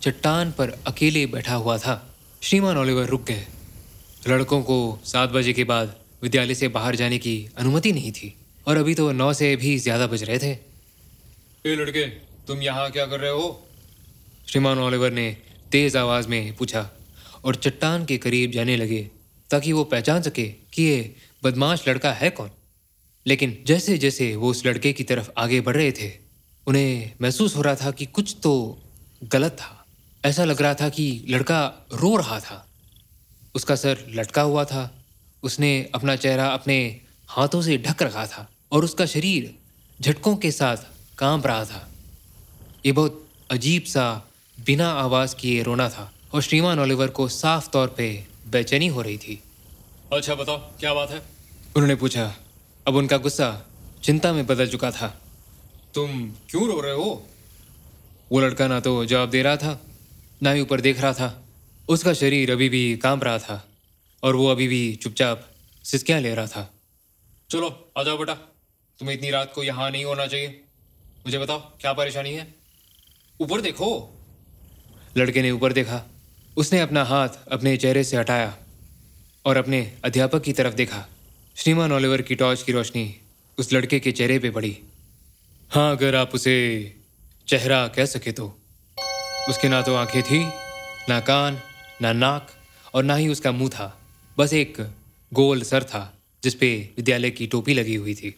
चट्टान 0.03 0.51
पर 0.53 0.71
अकेले 0.87 1.25
बैठा 1.27 1.55
हुआ 1.55 1.77
था 1.79 1.95
श्रीमान 2.43 2.77
ओलिवर 2.79 3.07
रुक 3.07 3.25
गए। 3.25 3.47
लड़कों 4.29 4.63
को 4.63 4.79
सात 5.05 5.31
बजे 5.31 5.53
के 5.53 5.65
बाद 5.65 5.95
विद्यालय 6.23 6.55
से 6.55 6.69
बाहर 6.69 6.97
जाने 6.97 7.19
की 7.19 7.37
अनुमति 7.57 7.93
नहीं 7.93 8.13
थी 8.13 8.35
और 8.67 8.77
अभी 8.77 8.95
तो 8.95 9.11
नौ 9.13 9.33
से 9.33 9.55
भी 9.57 9.77
ज़्यादा 9.79 10.07
बज 10.07 10.23
रहे 10.23 10.39
थे। 10.39 10.51
ए 11.65 11.75
लड़के 11.77 12.05
तुम 12.47 12.63
यहाँ 12.63 12.91
क्या 12.91 13.07
कर 13.07 13.21
रहे 13.21 13.31
हो? 13.31 13.47
श्रीमान 14.49 14.79
ओलिवर 14.79 15.11
ने 15.13 15.31
तेज 15.73 15.97
आवाज़ 15.97 16.29
में 16.29 16.55
पूछा 16.57 16.89
और 17.49 17.55
चट्टान 17.55 18.05
के 18.05 18.19
करीब 18.19 18.51
जाने 18.51 18.77
लगे, 18.77 19.11
ताकि 19.51 19.73
वो 19.73 19.85
पहचान 19.85 20.23
सके 20.23 20.49
कि 20.49 20.83
ये 20.83 21.17
बदमाश 21.45 21.89
लड़का 21.89 22.13
है 22.13 22.31
कौन। 22.31 22.51
लेकिन 23.27 23.65
जैसे 23.67 23.99
जैसे 23.99 24.37
वो 24.37 24.51
उस 24.51 24.67
लड़के 24.67 24.93
की 24.93 25.05
तरफ़ 25.05 25.31
आगे 25.39 25.61
बढ़ 25.61 25.77
रहे 25.77 25.93
थे, 25.93 26.13
उन्हें 26.67 27.13
महसूस 27.23 27.57
हो 27.57 27.63
रहा 27.63 27.75
था 27.75 27.91
कि 27.91 28.07
कुछ 28.07 28.37
तो 28.43 28.83
गलत 29.25 29.53
था। 29.53 29.87
ऐसा 30.25 30.45
लग 30.45 30.63
रहा 30.63 30.75
था 30.75 30.89
कि 30.89 31.25
लड़का 31.29 31.87
रो 31.95 32.17
रहा 32.17 32.41
था। 32.41 32.69
उसका 33.55 33.77
सर 33.77 34.07
लटका 34.09 34.43
हुआ 34.43 34.65
था। 34.65 35.05
उसने 35.43 35.91
अपना 35.95 36.17
चेहरा 36.17 36.47
अपने 36.47 37.01
हाथों 37.29 37.63
से 37.63 37.79
ढक 37.79 38.03
रखा 38.03 38.27
था 38.27 38.51
और 38.73 38.85
उसका 38.85 39.07
शरीर 39.07 39.55
झटकों 40.01 40.37
के 40.37 40.51
साथ 40.51 40.77
काँप 41.19 41.47
रहा 41.47 41.65
था। 41.65 41.91
ये 42.87 42.93
बहुत 42.93 43.29
अजीब 43.51 43.83
सा 43.83 44.29
बिना 44.67 44.89
आवाज़ 44.91 45.37
किए 45.37 45.63
रोना 45.63 45.89
था। 45.89 46.13
और 46.35 46.43
श्रीमान 46.43 46.81
ओलिवर 46.81 47.09
को 47.09 47.29
साफ़ 47.29 47.71
तौर 47.71 47.89
पे 47.89 48.27
बेचैनी 48.47 48.87
हो 48.87 49.03
रही 49.03 49.19
थी। 49.19 49.43
अच्छा 50.13 50.35
बताओ 50.35 50.59
क्या 50.59 50.95
बात 50.95 51.11
है? 51.11 51.19
उन्होंने 51.77 51.95
पूछा 51.95 52.37
अब 52.87 52.97
उनका 52.97 53.17
गुस्सा 53.17 53.67
चिंता 54.03 54.33
में 54.33 54.47
बदल 54.47 54.69
चुका 54.69 54.91
था। 54.91 55.09
तुम 55.95 56.31
क्यों 56.51 56.69
रो 56.69 56.81
रहे 56.81 56.93
हो? 56.93 57.27
वो 58.33 58.41
लड़का 58.41 58.67
ना 58.69 58.81
तो 58.81 59.05
जवाब 59.05 59.31
दे 59.31 59.43
रहा 59.43 59.57
था 59.57 59.81
ना 60.43 60.51
ही 60.51 60.61
ऊपर 60.61 60.81
देख 60.81 61.01
रहा 61.01 61.13
था। 61.13 61.45
उसका 61.89 62.13
शरीर 62.13 62.53
अभी 62.53 62.69
भी 62.69 62.97
काँप 62.97 63.25
रहा 63.25 63.39
था 63.39 63.69
और 64.23 64.37
वो 64.37 64.49
अभी 64.49 64.69
भी 64.69 64.95
चुपचाप 64.95 65.49
सिसकियाँ 65.85 66.21
ले 66.21 66.35
रहा 66.35 66.47
था। 66.47 66.75
चलो 67.51 67.93
आ 67.99 68.03
जाओ 68.03 68.19
बेटा। 68.19 68.35
तुम्हें 68.99 69.17
इतनी 69.17 69.31
रात 69.31 69.53
को 69.55 69.63
यहाँ 69.63 69.91
नहीं 69.91 70.05
होना 70.05 70.27
चाहिए। 70.27 70.61
मुझे 71.27 71.39
बताओ 71.39 71.59
क्या 71.81 71.93
परेशानी 71.93 72.35
है? 72.35 72.55
ऊपर 73.41 73.61
देखो। 73.61 73.89
लड़के 75.17 75.43
ने 75.43 75.51
ऊपर 75.51 75.73
देखा 75.73 76.03
उसने 76.59 76.81
अपना 76.81 77.03
हाथ 77.05 77.29
अपने 77.53 77.77
चेहरे 77.77 78.05
से 78.05 78.17
हटाया 78.17 78.57
और 79.45 79.57
अपने 79.57 79.81
अध्यापक 80.05 80.43
की 80.43 80.53
तरफ़ 80.53 80.75
देखा। 80.75 81.07
श्रीमान 81.57 81.93
ओलिवर 81.93 82.23
की 82.23 82.35
टॉर्च 82.35 82.63
की 82.63 82.73
रोशनी 82.73 83.15
उस 83.59 83.73
लड़के 83.73 84.01
के 84.01 84.13
चेहरे 84.13 84.39
पे 84.39 84.51
पड़ी। 84.51 84.77
हाँ 85.71 85.91
अगर 85.97 86.15
आप 86.15 86.35
उसे 86.35 86.57
चेहरा 87.49 87.87
कह 87.89 88.07
सके 88.07 88.33
तो। 88.33 88.47
उसके 89.49 89.69
ना 89.69 89.83
तो 89.83 89.95
आँखें 89.95 90.23
थी, 90.23 90.39
ना 91.09 91.21
कान, 91.21 91.61
ना 92.03 92.13
नाक 92.13 92.51
और 92.95 93.05
ना 93.05 93.15
ही 93.15 93.29
उसका 93.29 93.53
मुँह 93.53 93.69
था। 93.69 94.01
बस 94.39 94.53
एक 94.53 94.81
गोल 95.33 95.63
सर 95.63 95.83
था 95.83 96.03
जिसपे 96.43 96.95
विद्यालय 96.97 97.31
की 97.31 97.47
टोपी 97.47 97.75
लगी 97.75 97.95
हुई 97.95 98.15
थी। 98.15 98.35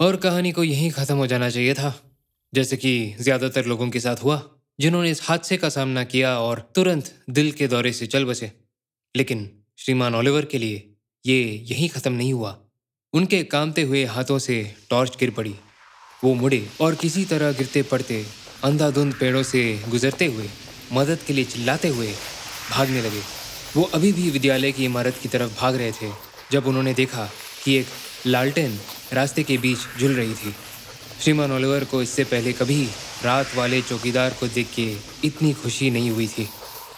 और 0.00 0.16
कहानी 0.16 0.52
को 0.52 0.64
यहीं 0.64 0.90
खत्म 0.90 1.16
हो 1.16 1.26
जाना 1.26 1.50
चाहिए 1.50 1.74
था, 1.74 1.94
जैसे 2.54 2.76
कि 2.76 3.14
ज़्यादातर 3.20 3.66
लोगों 3.66 3.90
के 3.90 4.00
साथ 4.00 4.16
हुआ। 4.16 4.42
जिन्होंने 4.80 5.10
इस 5.10 5.20
हादसे 5.22 5.56
का 5.56 5.68
सामना 5.68 6.04
किया 6.04 6.38
और 6.38 6.72
तुरंत 6.74 7.14
दिल 7.30 7.52
के 7.52 7.68
दौरे 7.68 7.92
से 7.92 8.06
चल 8.06 8.24
बसे। 8.24 8.52
लेकिन 9.16 9.64
श्रीमान 9.78 10.14
ओलिवर 10.14 10.44
के 10.44 10.58
लिए 10.58 10.94
ये 11.26 11.64
यहीं 11.70 11.88
खत्म 11.88 12.12
नहीं 12.12 12.32
हुआ। 12.32 12.58
उनके 13.12 13.44
कामते 13.44 13.82
हुए 13.82 14.04
हाथों 14.04 14.38
से 14.38 14.74
टॉर्च 14.90 15.16
गिर 15.20 15.30
पड़ी। 15.30 15.54
वो 16.24 16.34
मुड़े 16.34 16.68
और 16.80 16.94
किसी 16.94 17.24
तरह 17.24 17.52
गिरते 17.52 17.82
पड़ते 17.82 18.26
अंधाधुंध 18.64 19.14
पेड़ों 19.14 19.42
से 19.42 19.82
गुजरते 19.88 20.26
हुए, 20.26 20.48
मदद 20.92 21.18
के 21.26 21.32
लिए 21.32 21.44
चिल्लाते 21.44 21.88
हुए 21.88 22.14
भागने 22.70 23.02
लगे। 23.02 23.20
वो 23.76 23.82
अभी 23.82 24.12
भी 24.12 24.30
विद्यालय 24.30 24.72
की 24.72 24.84
इमारत 24.84 25.18
की 25.22 25.28
तरफ़ 25.28 25.60
भाग 25.60 25.76
रहे 25.76 25.92
थे, 25.92 26.10
जब 26.52 26.66
उन्होंने 26.66 26.94
देखा 26.94 27.30
कि 27.64 27.74
एक 27.74 27.86
लालटेन 28.26 28.80
रास्ते 29.12 29.42
के 29.42 29.58
बीच 29.58 29.78
झुल 30.00 30.14
रही 30.14 30.34
थी। 30.34 30.54
श्रीमान 31.20 31.52
ओलिवर 31.52 31.84
को 31.84 32.02
इससे 32.02 32.24
पहले 32.24 32.52
कभी 32.52 32.88
रात 33.24 33.54
वाले 33.56 33.80
चौकीदार 33.82 34.30
को 34.30 34.46
देख 34.46 34.70
के 34.74 34.86
इतनी 35.24 35.52
खुशी 35.52 35.90
नहीं 35.90 36.10
हुई 36.10 36.26
थी। 36.28 36.48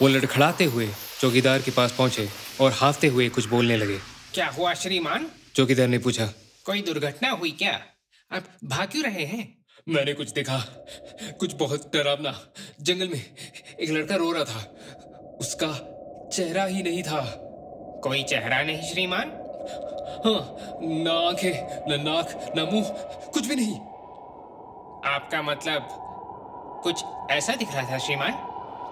वो 0.02 0.09
लड़खड़ाते 0.09 0.64
हुए 0.64 0.88
चौकीदार 1.21 1.62
के 1.62 1.71
पास 1.71 1.93
पहुँचे 1.93 2.28
और 2.61 2.73
हाफते 2.73 3.07
हुए 3.07 3.28
कुछ 3.28 3.47
बोलने 3.47 3.76
लगे। 3.76 3.99
क्या 4.35 4.47
हुआ 4.49 4.75
श्रीमान? 4.75 5.26
चौकीदार 5.54 5.88
ने 5.88 5.99
पूछा। 5.99 6.26
कोई 6.64 6.83
दुर्घटना 6.83 7.31
हुई 7.31 7.50
क्या? 7.50 7.81
आप 8.33 8.45
भाग 8.64 8.88
क्यों 8.88 9.04
रहे 9.04 9.25
हैं? 9.25 9.64
मैंने 9.88 10.12
कुछ 10.12 10.31
देखा 10.31 10.59
कुछ 11.40 11.54
बहुत 11.54 11.90
डरावना। 11.97 12.35
जंगल 12.81 13.09
में 13.09 13.25
एक 13.81 13.90
लड़का 13.90 14.16
रो 14.16 14.33
रहा 14.33 14.45
था। 14.45 14.61
उसका 15.40 15.73
चेहरा 16.33 16.64
ही 16.64 16.83
नहीं 16.83 17.02
था। 17.02 17.21
कोई 18.04 18.23
चेहरा 18.23 18.62
नहीं 18.62 18.93
श्रीमान? 18.93 19.28
हाँ 20.25 20.78
ना 20.83 21.12
आँखें 21.28 21.54
न 21.88 22.00
नाक 22.00 22.52
ना 22.57 22.64
मुँह 22.64 22.88
कुछ 23.35 23.47
भी 23.47 23.54
नहीं। 23.54 23.75
आपका 25.12 25.43
मतलब 25.43 26.00
कुछ 26.85 27.05
ऐसा 27.31 27.55
दिख 27.55 27.75
रहा 27.75 27.93
था, 27.93 27.99
श्रीमान? 27.99 28.33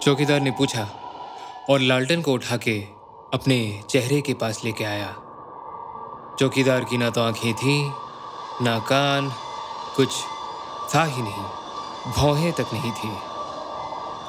चौकीदार 0.01 0.39
ने 0.39 0.51
पूछा 0.51 0.87
और 1.69 1.79
लालटेन 1.79 2.21
को 2.21 2.33
उठा 2.33 2.57
के 2.57 2.79
अपने 3.33 3.83
चेहरे 3.89 4.21
के 4.21 4.33
पास 4.33 4.63
लेके 4.65 4.83
आया। 4.83 5.13
चौकीदार 6.39 6.83
की 6.83 6.97
ना 6.97 7.09
तो 7.09 7.21
आँखें 7.21 7.53
थी, 7.53 7.91
ना 8.61 8.79
कान, 8.79 9.31
कुछ 9.95 10.09
था 10.95 11.03
ही 11.03 11.21
नहीं, 11.21 12.13
भौहें 12.13 12.51
तक 12.53 12.73
नहीं 12.73 12.91
थी। 12.91 13.17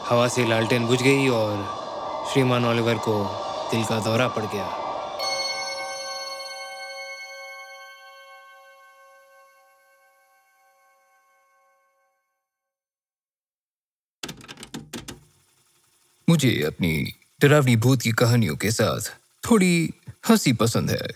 हवा 0.09 0.29
से 0.29 0.45
लालटेन 0.45 0.87
बुझ 0.87 1.03
गई 1.03 1.29
और 1.29 1.67
श्रीमान 2.33 2.65
ओलिवर 2.65 2.95
को 2.95 3.25
दिल 3.71 3.85
का 3.85 4.01
दौरा 4.01 4.29
पड़ 4.29 4.45
गया। 4.45 4.84
मुझे 16.35 16.63
अपनी 16.63 17.15
डरावनी 17.41 17.77
भूत 17.77 18.03
की 18.03 18.11
कहानियों 18.11 18.57
के 18.57 18.71
साथ 18.71 19.01
थोड़ी 19.43 19.91
हँसी 20.29 20.53
पसंद 20.53 20.91
है। 20.91 21.07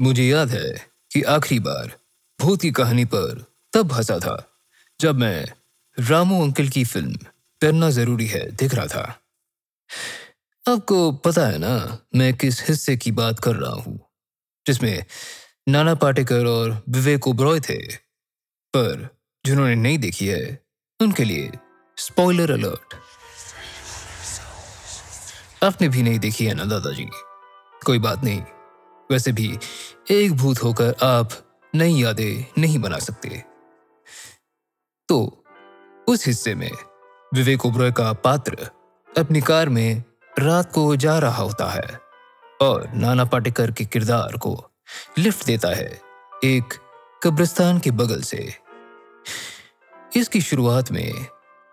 मुझे 0.00 0.24
याद 0.24 0.50
है 0.50 0.88
कि 1.12 1.22
आखिरी 1.22 1.60
बार 1.60 1.96
भूत 2.40 2.60
की 2.62 2.70
कहानी 2.70 3.04
पर 3.04 3.44
तब 3.72 3.92
हंसा 3.92 4.18
था, 4.18 4.60
जब 5.00 5.18
मैं 5.18 5.46
रामू 5.98 6.42
अंकल 6.42 6.68
की 6.68 6.84
फ़िल्म 6.84 7.16
डरना 7.62 7.90
ज़रूरी 7.90 8.26
है 8.26 8.50
देख 8.50 8.74
रहा 8.74 8.86
था। 8.86 9.22
आपको 10.68 11.12
पता 11.12 11.46
है 11.46 11.58
ना, 11.58 11.98
मैं 12.14 12.34
किस 12.34 12.62
हिस्से 12.68 12.96
की 12.96 13.12
बात 13.12 13.40
कर 13.40 13.56
रहा 13.56 13.72
हूँ, 13.72 13.98
जिसमें 14.66 15.04
नाना 15.68 15.94
पाटेकर 15.94 16.46
और 16.46 16.82
विवेक 16.88 17.28
ओब्रॉय 17.28 17.60
थे। 17.60 17.82
पर 18.74 19.08
जिन्होंने 19.46 19.74
नहीं 19.74 19.98
देखी 19.98 20.26
है, 20.26 20.62
उनके 21.00 21.24
लिए 21.24 21.52
स्पॉइलर 21.96 22.50
अलर्ट 22.50 22.94
आपने 25.64 25.88
भी 25.88 26.02
नहीं 26.02 26.18
देखी 26.18 26.44
है 26.44 26.54
ना, 26.54 26.64
दादाजी? 26.64 27.08
कोई 27.86 27.98
बात 27.98 28.24
नहीं। 28.24 28.42
वैसे 29.10 29.32
भी 29.32 29.58
एक 30.10 30.32
भूत 30.32 30.62
होकर 30.62 30.94
आप 31.02 31.30
नई 31.74 32.02
यादें 32.02 32.60
नहीं 32.60 32.78
बना 32.78 32.98
सकते। 32.98 33.44
तो 35.08 35.44
उस 36.08 36.26
हिस्से 36.26 36.54
में 36.54 36.70
विवेक 37.34 37.66
ओब्रॉय 37.66 37.92
का 37.92 38.12
पात्र 38.12 38.70
अपनी 39.18 39.40
कार 39.40 39.68
में 39.68 40.02
रात 40.38 40.72
को 40.72 40.96
जा 40.96 41.18
रहा 41.18 41.42
होता 41.42 41.70
है 41.70 42.00
और 42.62 42.90
नाना 42.94 43.24
पाटेकर 43.24 43.70
के 43.70 43.84
किरदार 43.84 44.36
को 44.36 44.70
लिफ्ट 45.18 45.46
देता 45.46 45.68
है 45.68 46.00
एक 46.44 46.74
कब्रिस्तान 47.22 47.78
के 47.78 47.90
बगल 47.90 48.20
से। 48.20 48.54
इसकी 50.16 50.40
शुरुआत 50.40 50.92
में 50.92 51.26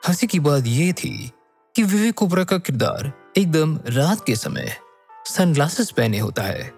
हँसी 0.08 0.28
की 0.28 0.40
बात 0.40 0.64
यह 0.66 0.92
थी 0.94 1.32
कि 1.76 1.84
विवेक 1.84 2.22
ओब्रॉय 2.22 2.46
का 2.46 2.58
किरदार 2.58 3.25
एकदम 3.38 3.80
रात 3.88 4.26
के 4.26 4.36
समय 4.36 4.78
सनग्लासेस 5.26 5.92
पहने 5.92 6.20
होता 6.20 6.42
है। 6.42 6.74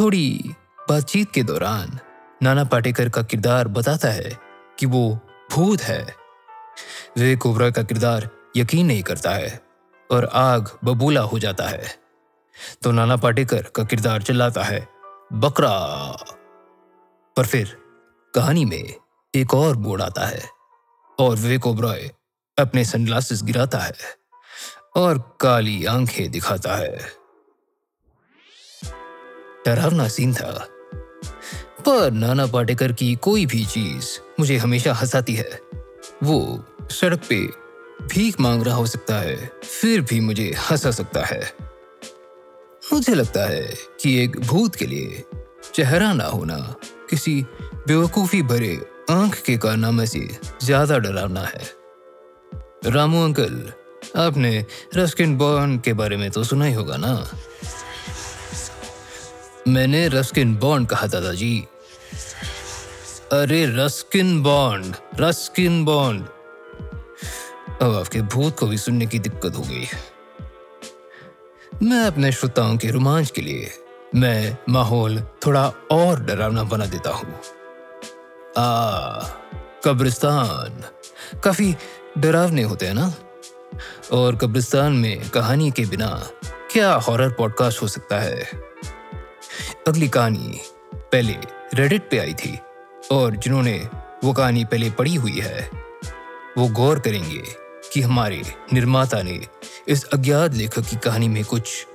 थोड़ी 0.00 0.54
बातचीत 0.88 1.32
के 1.32 1.42
दौरान 1.42 1.98
नाना 2.42 2.64
पाटेकर 2.64 3.08
का 3.08 3.22
किरदार 3.22 3.68
बताता 3.68 4.08
है 4.08 4.38
कि 4.78 4.86
वो 4.86 5.18
भूत 5.52 5.80
है। 5.80 6.14
विवेक 7.16 7.46
ओब्रॉय 7.46 7.72
का 7.72 7.82
किरदार 7.82 8.30
यकीन 8.56 8.86
नहीं 8.86 9.02
करता 9.02 9.30
है 9.30 9.60
और 10.10 10.24
आग 10.24 10.78
बबूला 10.84 11.20
हो 11.20 11.38
जाता 11.38 11.64
है। 11.64 11.98
तो 12.82 12.90
नाना 12.90 13.16
पाटेकर 13.16 13.62
का 13.62 13.84
किरदार 13.84 14.22
चिल्लाता 14.22 14.62
है, 14.62 14.88
बकरा! 15.32 15.70
पर 17.36 17.46
फिर 17.46 17.76
कहानी 18.34 18.64
में 18.64 18.94
एक 19.34 19.54
और 19.54 19.76
बोर्ड 19.76 20.02
आता 20.02 20.26
है 20.26 20.42
और 21.20 21.36
विवेक 21.36 21.66
ओब्रॉय 21.66 22.10
अपने 22.58 22.84
सनग्लासेस 22.84 23.42
गिराता 23.42 23.78
है। 23.78 24.23
और 24.94 25.36
काली 25.40 25.84
आँखें 25.84 26.30
दिखाता 26.30 26.76
है। 26.76 26.98
डरावना 29.66 30.08
सीन 30.08 30.34
था। 30.34 30.68
पर 31.86 32.10
नाना 32.10 32.46
पाटेकर 32.46 32.92
की 32.92 33.14
कोई 33.14 33.46
भी 33.46 33.64
चीज़ 33.64 34.18
मुझे 34.40 34.56
हमेशा 34.56 34.92
हंसाती 34.92 35.34
है। 35.34 35.60
वो 36.24 36.64
सड़क 36.90 37.20
पे 37.28 37.40
भीख 38.06 38.40
मांग 38.40 38.62
रहा 38.62 38.74
हो 38.74 38.86
सकता 38.86 39.14
है, 39.14 39.36
फिर 39.80 40.00
भी 40.00 40.20
मुझे 40.20 40.54
हंसा 40.70 40.90
सकता 40.90 41.24
है। 41.24 41.52
मुझे 42.92 43.14
लगता 43.14 43.48
है 43.48 43.74
कि 44.00 44.24
एक 44.24 44.40
भूत 44.40 44.74
के 44.74 44.86
लिए 44.86 45.24
चेहरा 45.74 46.12
ना 46.12 46.24
होना 46.24 46.74
किसी 47.10 47.46
बेवकूफ़ी 47.86 48.42
भरे 48.42 48.74
आँख 49.10 49.40
के 49.42 49.56
कारनामे 49.56 50.06
से 50.06 50.28
ज़्यादा 50.62 50.98
डरावना 50.98 51.40
है। 51.40 51.70
रामू 52.86 53.24
अंकल 53.24 53.72
आपने 54.16 54.66
रस्किन 54.96 55.38
बॉन्ड 55.38 55.82
के 55.82 55.92
बारे 55.92 56.16
में 56.16 56.30
तो 56.30 56.44
सुना 56.44 56.64
ही 56.64 56.74
होगा 56.74 56.96
ना? 56.96 57.30
मैंने 59.68 60.08
रस्किन 60.08 60.56
बॉन्ड 60.56 60.88
कहा, 60.88 61.06
दादाजी। 61.06 61.66
अरे, 63.32 63.66
रस्किन 63.66 64.42
बॉन्ड 64.42 64.96
रस्किन 65.20 65.84
बॉन्ड 65.84 66.26
अब 67.82 67.94
आपके 67.94 68.22
भूत 68.22 68.58
को 68.58 68.66
भी 68.66 68.78
सुनने 68.78 69.06
की 69.06 69.18
दिक्कत 69.18 69.54
हो 69.56 69.62
गई 69.62 69.86
मैं 71.82 72.06
अपने 72.06 72.32
श्रोताओं 72.32 72.76
के 72.76 72.90
रोमांच 72.90 73.30
के 73.30 73.42
लिए 73.42 73.72
मैं 74.14 74.58
माहौल 74.68 75.20
थोड़ा 75.20 75.72
और 75.90 76.20
डरावना 76.20 76.62
बना 76.62 76.86
देता 76.86 77.10
हूँ। 77.10 77.40
आ, 78.58 79.20
कब्रिस्तान। 79.84 80.84
काफ़ी 81.40 81.76
डरावने 82.18 82.62
होते 82.62 82.86
हैं 82.86 82.94
ना? 82.94 83.14
और 84.12 84.36
कब्रिस्तान 84.36 84.92
में 84.92 85.28
कहानी 85.30 85.70
के 85.70 85.84
बिना 85.84 86.08
क्या 86.72 86.92
हॉरर 86.94 87.30
पॉडकास्ट 87.30 87.82
हो 87.82 87.88
सकता 87.88 88.18
है? 88.18 88.42
अगली 89.88 90.08
कहानी 90.08 90.60
पहले 90.94 91.36
रेडिट 91.74 92.08
पे 92.10 92.18
आई 92.18 92.34
थी 92.34 92.58
और 93.12 93.36
जिन्होंने 93.36 93.76
वो 94.24 94.32
कहानी 94.32 94.64
पहले 94.64 94.90
पढ़ी 94.90 95.14
हुई 95.14 95.40
है, 95.40 95.70
वो 96.58 96.68
गौर 96.68 97.00
करेंगे 97.00 97.42
कि 97.92 98.00
हमारे 98.00 98.42
निर्माता 98.72 99.22
ने 99.22 99.40
इस 99.88 100.04
अज्ञात 100.04 100.54
लेखक 100.54 100.82
की 100.82 100.96
कहानी 100.96 101.28
में 101.28 101.44
कुछ 101.44 101.86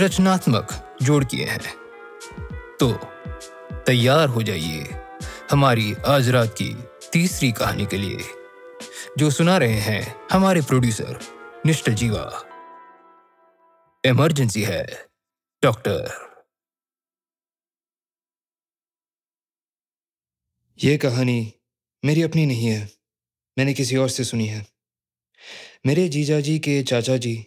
रचनात्मक 0.00 0.96
जोड़ 1.02 1.24
किए 1.24 1.44
हैं। 1.44 1.74
तो 2.80 2.92
तैयार 3.86 4.28
हो 4.28 4.42
जाइए 4.42 4.88
हमारी 5.50 5.94
आज 6.06 6.28
रात 6.28 6.48
की 6.48 6.76
तीसरी 7.12 7.52
कहानी 7.52 7.86
के 7.86 7.96
लिए। 7.96 8.18
जो 9.18 9.30
सुना 9.30 9.58
रहे 9.58 9.74
हैं 9.74 10.28
हमारे 10.32 10.60
प्रोड्यूसर 10.60 11.20
निष्ठ 11.66 11.90
जीवा। 11.90 12.24
इमरजेंसी 14.06 14.62
है, 14.62 14.86
डॉक्टर। 15.62 16.10
ये 20.84 20.98
कहानी 20.98 21.54
मेरी 22.04 22.22
अपनी 22.22 22.46
नहीं 22.46 22.66
है, 22.66 22.90
मैंने 23.58 23.74
किसी 23.74 23.96
और 23.96 24.08
से 24.08 24.24
सुनी 24.24 24.46
है। 24.46 24.66
मेरे 25.86 26.08
जीजा 26.08 26.40
जी 26.40 26.58
के 26.58 26.82
चाचा 26.82 27.16
जी, 27.16 27.46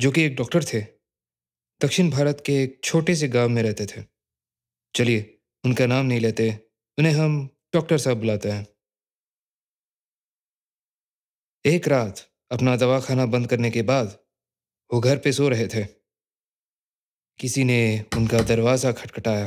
जो 0.00 0.10
कि 0.10 0.22
एक 0.22 0.36
डॉक्टर 0.36 0.64
थे, 0.64 0.80
दक्षिण 1.80 2.10
भारत 2.10 2.42
के 2.46 2.62
एक 2.62 2.80
छोटे 2.84 3.14
से 3.14 3.28
गाँव 3.28 3.48
में 3.48 3.62
रहते 3.62 3.86
थे। 3.86 4.04
चलिए, 4.94 5.38
उनका 5.64 5.86
नाम 5.86 6.06
नहीं 6.06 6.20
लेते, 6.20 6.60
उन्हें 6.98 7.12
हम 7.12 7.48
डॉक्टर 7.74 7.98
साहब 7.98 8.16
बुलाते 8.16 8.50
हैं। 8.50 8.66
एक 11.64 11.88
रात 11.88 12.20
अपना 12.50 12.76
दवाखाना 12.76 13.26
बंद 13.26 13.46
करने 13.46 13.70
के 13.70 13.82
बाद 13.82 14.16
वो 14.90 15.00
घर 15.00 15.16
पे 15.16 15.32
सो 15.32 15.48
रहे 15.48 15.66
थे। 15.66 15.84
किसी 17.38 17.64
ने 17.64 18.04
उनका 18.16 18.40
दरवाज़ा 18.42 18.92
खटखटाया। 18.92 19.46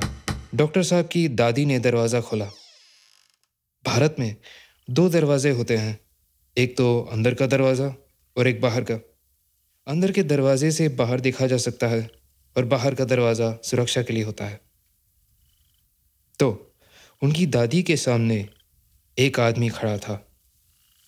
डॉक्टर 0.56 0.84
साहब 0.84 1.08
की 1.08 1.28
दादी 1.28 1.66
ने 1.66 1.80
दरवाज़ा 1.80 2.22
खोला। 2.22 2.46
भारत 3.86 4.16
में 4.20 4.36
दो 4.90 5.10
दरवाजे 5.10 5.50
होते 5.50 5.78
हैं, 5.78 6.00
एक 6.58 6.78
तो 6.78 7.02
अंदर 7.02 7.34
का 7.34 7.48
दरवाज़ा 7.48 7.94
और 8.38 8.48
एक 8.48 8.62
बाहर 8.62 8.84
का। 8.84 8.96
अंदर 9.88 10.12
के 10.12 10.24
दरवाजे 10.24 10.72
से 10.72 10.90
बाहर 10.90 11.20
देखा 11.20 11.48
जा 11.48 11.58
सकता 11.58 11.88
है 11.88 12.10
और 12.56 12.66
बाहर 12.66 12.96
का 12.96 13.06
दरवाज़ा 13.06 13.58
सुरक्षा 13.64 14.04
के 14.04 14.14
लिए 14.14 14.24
होता 14.24 14.46
है। 14.46 14.60
तो 16.40 16.76
उनकी 17.22 17.46
दादी 17.46 17.84
के 17.84 17.98
सामने 17.98 18.50
एक 19.18 19.40
आदमी 19.40 19.70
खड़ा 19.70 19.98
था। 19.98 20.33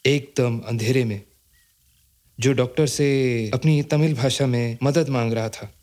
एकदम 0.05 0.59
अंधेरे 0.59 1.03
में, 1.03 1.21
जो 2.39 2.53
डॉक्टर 2.53 2.87
से 2.87 3.07
अपनी 3.53 3.81
तमिल 3.81 4.13
भाषा 4.13 4.45
में 4.47 4.77
मदद 4.83 5.09
मांग 5.09 5.33
रहा 5.33 5.49
था, 5.49 5.73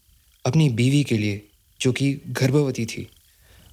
अपनी 0.44 0.68
बीवी 0.68 1.04
के 1.04 1.18
लिए, 1.18 1.42
जो 1.80 1.92
कि 1.92 2.12
गर्भवती 2.28 2.86
थी, 2.86 3.06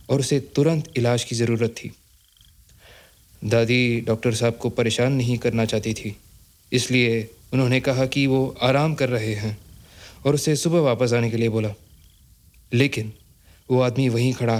और 0.10 0.20
उसे 0.20 0.40
तुरंत 0.40 0.92
इलाज 0.98 1.24
की 1.24 1.36
ज़रूरत 1.36 1.72
थी। 1.72 1.92
दादी 3.44 4.02
डॉक्टर 4.02 4.34
साहब 4.34 4.58
को 4.58 4.70
परेशान 4.70 5.14
नहीं 5.14 5.38
करना 5.38 5.66
चाहती 5.66 5.94
थी, 5.94 6.16
इसलिए 6.72 7.30
उन्होंने 7.54 7.80
कहा 7.80 8.06
कि 8.06 8.28
वो 8.28 8.58
आराम 8.62 8.96
कर 8.96 9.10
रहे 9.10 9.34
हैं, 9.34 9.58
और 10.26 10.36
उसे 10.36 10.56
सुबह 10.56 10.80
वापस 10.80 11.14
आने 11.14 11.30
के 11.32 11.38
लिए 11.38 11.50
बोला। 11.50 11.74
लेकिन 12.74 13.14
वो 13.72 13.82
आदमी 13.82 14.10
वहीं 14.10 14.34
खड़ा, 14.34 14.60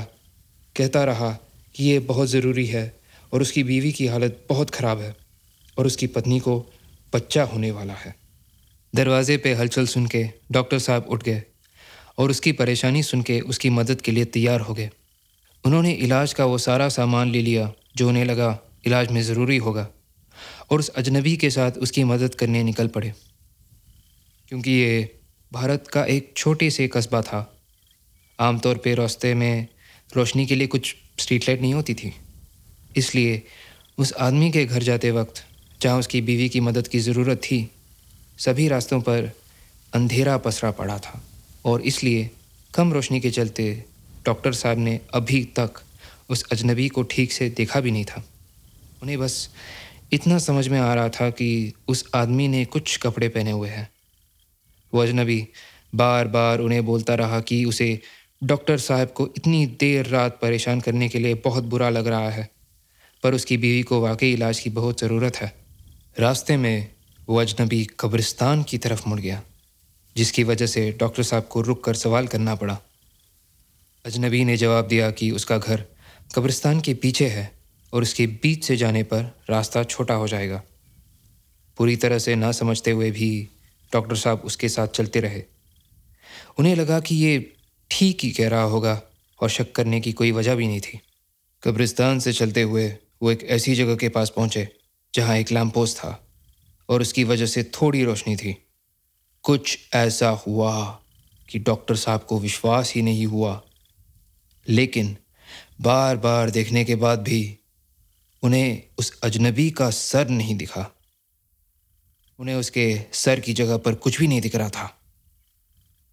कहता 0.76 1.04
रहा 1.04 1.32
कि 1.76 1.84
ये 1.84 2.00
बहुत 2.00 2.28
ज़रूरी 2.28 2.66
है, 2.66 3.00
और 3.34 3.42
उसकी 3.42 3.64
बीवी 3.64 3.92
की 3.92 4.08
हालत 4.08 4.46
बहुत 4.50 4.70
ख़राब 4.70 5.00
है। 5.00 5.16
और 5.80 5.88
उसकी 5.88 6.08
पत्नी 6.08 6.40
को 6.40 6.66
बच्चा 7.14 7.44
होने 7.44 7.72
वाला 7.72 7.94
है। 7.94 8.16
दरवाजे 8.96 9.38
पे 9.38 9.54
हलचल 9.54 9.86
सुन 9.88 10.08
के 10.08 10.30
डॉक्टर 10.52 10.80
साहब 10.80 11.06
उठ 11.10 11.24
गए 11.24 11.44
और 12.18 12.30
उसकी 12.30 12.52
परेशानी 12.52 13.04
सुन 13.04 13.22
के 13.22 13.40
उसकी 13.40 13.70
मदद 13.70 14.02
के 14.02 14.12
लिए 14.12 14.26
तैयार 14.26 14.60
हो 14.60 14.74
गए। 14.74 14.90
उन्होंने 15.66 15.92
इलाज 15.92 16.34
का 16.34 16.46
वो 16.46 16.58
सारा 16.58 16.90
सामान 16.90 17.30
ले 17.30 17.42
लिया 17.42 17.72
जो 17.96 18.08
उन्हें 18.10 18.26
लगा 18.26 18.60
इलाज 18.86 19.12
में 19.12 19.22
ज़रूरी 19.22 19.58
होगा 19.58 19.88
और 20.72 20.80
उस 20.80 20.90
अजनबी 20.90 21.38
के 21.38 21.50
साथ 21.50 21.72
उसकी 21.72 22.04
मदद 22.04 22.36
करने 22.36 22.64
निकल 22.64 22.88
पड़े। 22.88 23.14
क्योंकि 24.50 24.72
ये 24.72 25.20
भारत 25.54 25.88
का 25.88 26.06
एक 26.06 26.34
छोटे 26.38 26.70
से 26.70 26.88
कस्बा 26.88 27.22
था। 27.22 27.62
आमतौर 28.40 28.78
पे 28.78 28.96
रास्ते 28.96 29.34
में 29.34 29.68
रोशनी 30.16 30.46
के 30.46 30.56
लिए 30.56 30.68
कुछ 30.68 30.96
स्ट्रीट 31.20 31.50
लाइट 31.50 31.62
नहीं 31.62 31.74
होती 31.74 31.94
थी। 31.94 32.14
इसलिए 32.98 33.44
उस 33.98 34.14
आदमी 34.14 34.52
के 34.52 34.66
घर 34.66 34.84
जाते 34.84 35.12
वक्त 35.12 35.46
जहाँ 35.82 36.00
उसकी 36.00 36.22
बीवी 36.22 36.48
की 36.50 36.60
मदद 36.60 36.88
की 36.88 37.00
ज़रूरत 37.00 37.38
थी, 37.42 37.70
सभी 38.38 38.68
रास्तों 38.68 39.00
पर 39.02 39.32
अंधेरा 39.94 40.38
पसरा 40.38 40.72
पड़ा 40.72 40.98
था 40.98 41.22
और 41.66 41.82
इसलिए 41.82 42.30
कम 42.74 42.94
रोशनी 42.94 43.20
के 43.20 43.30
चलते 43.32 43.72
डॉक्टर 44.26 44.54
साहब 44.54 44.78
ने 44.78 45.00
अभी 45.14 45.44
तक 45.60 45.82
उस 46.30 46.44
अजनबी 46.52 46.88
को 46.90 47.04
ठीक 47.04 47.32
से 47.32 47.50
देखा 47.50 47.80
भी 47.80 47.92
नहीं 47.92 48.06
था। 48.06 48.24
उन्हें 49.02 49.18
बस 49.20 49.50
इतना 50.14 50.38
समझ 50.40 50.68
में 50.68 50.80
आ 50.80 50.94
रहा 50.94 51.10
था 51.10 51.30
कि 51.30 51.74
उस 51.88 52.06
आदमी 52.16 52.48
ने 52.48 52.64
कुछ 52.66 52.98
कपड़े 52.98 53.30
पहने 53.30 53.52
हुए 53.52 53.70
हैं। 53.70 53.90
वो 54.94 55.02
अजनबी 55.02 55.48
बार 55.96 56.28
बार 56.28 56.60
उन्हें 56.60 56.86
बोलता 56.86 57.16
रहा 57.16 57.40
कि 57.42 57.64
उसे 57.66 58.00
डॉक्टर 58.42 58.78
साहब 58.80 59.12
को 59.12 59.28
इतनी 59.38 59.66
देर 59.80 60.06
रात 60.06 60.38
परेशान 60.42 60.82
करने 60.82 61.10
के 61.10 61.20
लिए 61.20 61.34
बहुत 61.46 61.64
बुरा 61.64 61.90
लग 61.90 62.08
रहा 62.08 62.30
है, 62.30 62.50
पर 63.24 63.34
उसकी 63.34 63.58
बीवी 63.58 63.82
को 63.84 64.02
वाकई 64.02 64.32
इलाज 64.34 64.60
की 64.60 64.70
बहुत 64.70 65.00
ज़रूरत 65.00 65.36
है। 65.36 65.54
रास्ते 66.18 66.58
में 66.58 66.92
वो 67.30 67.36
अजनबी 67.38 67.88
कब्रिस्तान 68.00 68.64
की 68.64 68.78
तरफ़ 68.78 69.10
मुड़ 69.10 69.20
गया, 69.20 69.42
जिसकी 70.16 70.44
वजह 70.44 70.66
से 70.66 70.92
डॉक्टर 70.92 71.24
साहब 71.24 71.44
को 71.44 71.62
रुक 71.62 71.84
कर 71.84 71.94
सवाल 71.94 72.28
करना 72.28 72.56
पड़ा। 72.56 72.78
अजनबी 74.06 74.44
ने 74.46 74.58
जवाब 74.58 74.88
दिया 74.88 75.12
कि 75.12 75.32
उसका 75.32 75.58
घर 75.58 75.84
कब्रिस्तान 76.36 76.82
के 76.82 76.94
पीछे 76.94 77.28
है 77.28 77.60
और 77.94 78.02
उसके 78.02 78.28
बीच 78.28 78.64
से 78.64 78.78
जाने 78.78 79.04
पर 79.04 79.24
रास्ता 79.50 79.84
छोटा 79.84 80.14
हो 80.14 80.28
जाएगा। 80.28 80.62
पूरी 81.78 81.96
तरह 81.96 82.20
से 82.20 82.36
ना 82.36 82.52
समझते 82.52 82.92
हुए 82.92 83.12
भी 83.12 83.50
डॉक्टर 83.94 84.16
साहब 84.16 84.40
उसके 84.40 84.70
साथ 84.70 84.88
चलते 84.88 85.20
रहे। 85.20 85.44
उन्हें 86.60 86.76
लगा 86.76 87.00
कि 87.00 87.16
ये 87.16 87.54
ठीक 87.92 88.24
ही 88.24 88.32
कह 88.32 88.50
रहा 88.50 88.64
होगा 88.64 89.02
और 89.40 89.50
शक 89.50 89.72
करने 89.72 90.02
की 90.02 90.12
कोई 90.12 90.32
वजह 90.32 90.56
भी 90.56 90.68
नहीं 90.68 90.82
थी। 90.82 91.00
कब्रिस्तान 91.64 92.20
से 92.20 92.34
चलते 92.34 92.62
हुए 92.62 92.90
वो 93.22 93.32
एक 93.32 93.44
ऐसी 93.44 93.76
जगह 93.76 93.96
के 93.96 94.10
पास 94.10 94.30
पहुँचे 94.30 94.68
जहाँ 95.16 95.38
एक 95.38 95.52
लैम्प 95.52 95.74
पोस्ट 95.74 95.98
था, 95.98 96.28
और 96.90 97.02
उसकी 97.02 97.24
वजह 97.24 97.46
से 97.46 97.64
थोड़ी 97.64 98.04
रोशनी 98.04 98.36
थी। 98.36 98.66
कुछ 99.44 99.80
ऐसा 99.94 100.30
हुआ 100.30 101.04
कि 101.50 101.60
डॉक्टर 101.60 101.96
साहब 101.96 102.22
को 102.22 102.40
विश्वास 102.40 102.94
ही 102.94 103.02
नहीं 103.02 103.26
हुआ। 103.26 103.64
लेकिन 104.70 105.18
बार 105.82 106.18
बार 106.18 106.50
देखने 106.50 106.86
के 106.86 106.96
बाद 106.96 107.20
भी 107.20 107.60
उन्हें 108.44 108.84
उस 108.98 109.20
अजनबी 109.20 109.72
का 109.72 109.90
सर 109.90 110.30
नहीं 110.30 110.56
दिखा। 110.56 110.92
उन्हें 112.40 112.56
उसके 112.56 113.02
सर 113.14 113.40
की 113.40 113.54
जगह 113.54 113.78
पर 113.78 113.96
कुछ 113.96 114.20
भी 114.20 114.28
नहीं 114.28 114.42
दिख 114.42 114.56
रहा 114.56 114.70
था। 114.70 115.02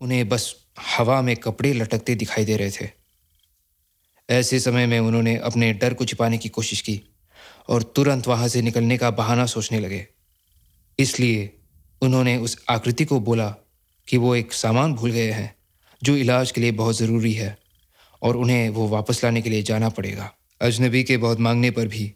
उन्हें 0.00 0.28
बस 0.28 0.54
हवा 0.80 1.22
में 1.22 1.36
कपड़े 1.36 1.72
लटकते 1.72 2.14
दिखाई 2.14 2.44
दे 2.44 2.56
रहे 2.56 2.70
थे। 2.70 2.90
ऐसे 4.30 4.60
समय 4.60 4.86
में 4.86 5.00
उन्होंने 5.00 5.36
अपने 5.36 5.72
डर 5.72 5.94
को 5.94 6.04
छिपाने 6.04 6.38
की 6.38 6.48
कोशिश 6.48 6.80
की। 6.80 7.02
और 7.68 7.82
तुरंत 7.82 8.28
वहाँ 8.28 8.48
से 8.48 8.62
निकलने 8.62 8.98
का 8.98 9.10
बहाना 9.10 9.46
सोचने 9.46 9.80
लगे। 9.80 10.06
इसलिए 10.98 11.58
उन्होंने 12.02 12.36
उस 12.36 12.64
आकृति 12.68 13.04
को 13.04 13.20
बोला 13.20 13.56
कि 14.08 14.16
वो 14.16 14.34
एक 14.36 14.52
सामान 14.52 14.94
भूल 14.94 15.10
गए 15.10 15.30
हैं, 15.30 15.54
जो 16.02 16.16
इलाज 16.16 16.50
के 16.50 16.60
लिए 16.60 16.72
बहुत 16.72 16.96
ज़रूरी 16.96 17.32
है, 17.32 17.58
और 18.22 18.36
उन्हें 18.36 18.68
वो 18.68 18.88
वापस 18.88 19.24
लाने 19.24 19.42
के 19.42 19.50
लिए 19.50 19.62
जाना 19.62 19.88
पड़ेगा। 19.88 20.32
अजनबी 20.60 21.04
के 21.04 21.16
बहुत 21.16 21.40
मांगने 21.40 21.70
पर 21.70 21.86
भी, 21.86 22.12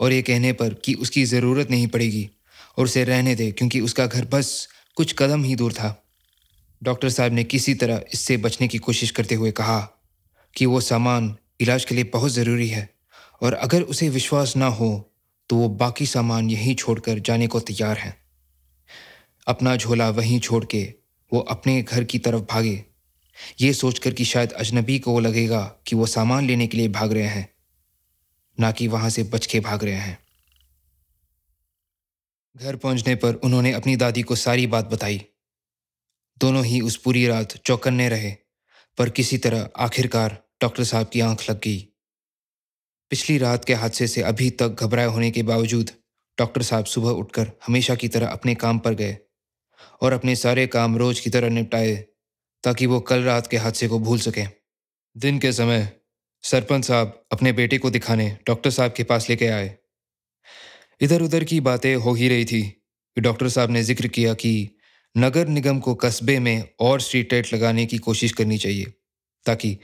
और 0.00 0.12
ये 0.12 0.22
कहने 0.22 0.52
पर 0.52 0.74
कि 0.74 0.94
उसकी 0.94 1.24
ज़रूरत 1.24 1.70
नहीं 1.70 1.86
पड़ेगी, 1.86 2.30
और 2.78 2.84
उसे 2.84 3.04
रहने 3.04 3.34
दे, 3.34 3.52
क्योंकि 3.52 3.80
उसका 3.80 4.06
घर 4.06 4.24
बस 4.24 4.68
कुछ 4.96 5.14
कदम 5.18 5.44
ही 5.44 5.56
दूर 5.56 5.72
था। 5.72 6.04
डॉक्टर 6.82 7.08
साहब 7.08 7.32
ने 7.32 7.44
किसी 7.44 7.74
तरह 7.74 8.04
इससे 8.14 8.36
बचने 8.36 8.68
की 8.68 8.78
कोशिश 8.78 9.10
करते 9.10 9.34
हुए 9.34 9.50
कहा 9.50 9.80
कि 10.56 10.66
वो 10.66 10.80
सामान 10.80 11.36
इलाज 11.60 11.84
के 11.84 11.94
लिए 11.94 12.04
बहुत 12.04 12.32
ज़रूरी 12.32 12.68
है। 12.68 12.99
और 13.42 13.52
अगर 13.52 13.82
उसे 13.82 14.08
विश्वास 14.08 14.56
ना 14.56 14.66
हो 14.66 15.06
तो 15.50 15.56
वो 15.56 15.68
बाकी 15.68 16.06
सामान 16.06 16.50
यहीं 16.50 16.74
छोड़कर 16.74 17.18
जाने 17.18 17.46
को 17.46 17.60
तैयार 17.60 17.98
हैं। 17.98 18.14
अपना 19.46 19.76
झोला 19.76 20.08
वहीं 20.10 20.40
छोड़ 20.40 20.64
के 20.64 20.82
वो 21.32 21.40
अपने 21.40 21.82
घर 21.82 22.04
की 22.04 22.18
तरफ़ 22.18 22.42
भागे। 22.42 22.84
ये 23.60 23.72
सोचकर 23.72 24.14
कि 24.14 24.24
शायद 24.24 24.52
अजनबी 24.52 24.98
को 24.98 25.20
लगेगा 25.20 25.62
कि 25.86 25.96
वो 25.96 26.06
सामान 26.06 26.46
लेने 26.46 26.66
के 26.66 26.76
लिए 26.76 26.88
भाग 26.88 27.12
रहे 27.12 27.26
हैं, 27.26 27.48
ना 28.58 28.72
कि 28.72 28.88
वहाँ 28.88 29.10
से 29.10 29.22
बच 29.22 29.46
के 29.46 29.60
भाग 29.60 29.84
रहे 29.84 29.94
हैं। 29.94 30.18
घर 32.56 32.76
पहुँचने 32.76 33.14
पर 33.14 33.34
उन्होंने 33.34 33.72
अपनी 33.72 33.96
दादी 33.96 34.22
को 34.22 34.36
सारी 34.36 34.66
बात 34.66 34.90
बताई। 34.90 35.24
दोनों 36.40 36.64
ही 36.64 36.80
उस 36.80 36.96
पूरी 36.96 37.26
रात 37.26 37.56
चौकन्ने 37.56 38.08
रहे, 38.08 38.30
पर 38.98 39.10
किसी 39.10 39.38
तरह 39.38 39.68
आखिरकार 39.76 40.42
डॉक्टर 40.62 40.84
साहब 40.84 41.08
की 41.08 41.20
आँख 41.20 41.50
लग 41.50 41.60
गई। 41.60 41.89
पिछली 43.10 43.36
रात 43.38 43.64
के 43.64 43.74
हादसे 43.74 44.06
से 44.06 44.22
अभी 44.22 44.48
तक 44.50 44.76
घबराए 44.80 45.06
होने 45.06 45.30
के 45.30 45.42
बावजूद, 45.42 45.90
डॉक्टर 46.38 46.62
साहब 46.62 46.84
सुबह 46.84 47.10
उठकर 47.10 47.50
हमेशा 47.66 47.94
की 47.94 48.08
तरह 48.08 48.26
अपने 48.26 48.54
काम 48.54 48.78
पर 48.78 48.94
गए 48.94 49.16
और 50.00 50.12
अपने 50.12 50.34
सारे 50.36 50.66
काम 50.66 50.96
रोज 50.96 51.20
की 51.20 51.30
तरह 51.30 51.48
निपटाए 51.48 51.94
ताकि 52.64 52.86
वो 52.86 53.00
कल 53.00 53.22
रात 53.22 53.46
के 53.46 53.56
हादसे 53.56 53.88
को 53.88 53.98
भूल 53.98 54.18
सकें। 54.18 54.46
दिन 55.16 55.38
के 55.38 55.52
समय, 55.52 55.88
सरपंच 56.44 56.84
साहब 56.84 57.26
अपने 57.32 57.52
बेटे 57.52 57.78
को 57.78 57.90
दिखाने 57.90 58.28
डॉक्टर 58.46 58.70
साहब 58.70 58.92
के 58.92 59.04
पास 59.04 59.28
लेके 59.30 59.46
आए। 59.46 59.74
इधर 61.00 61.22
उधर 61.22 61.44
की 61.44 61.58
बातें 61.60 61.94
हो 61.94 62.14
ही 62.14 62.28
रही 62.28 62.44
थी 62.44 62.62
कि 62.62 63.20
डॉक्टर 63.20 63.48
साहब 63.48 63.70
ने 63.70 63.82
ज़िक्र 63.82 64.08
किया 64.08 64.34
कि 64.34 64.52
नगर 65.14 65.48
निगम 65.48 65.80
को 65.80 65.94
कस्बे 65.94 66.38
में 66.38 66.68
और 66.80 67.00
स्ट्रीट 67.00 67.32
लाइट 67.32 67.52
लगाने 67.54 67.86
की 67.86 67.98
कोशिश 67.98 68.32
करनी 68.32 68.58
चाहिए 68.58 68.92
ताकि 69.46 69.76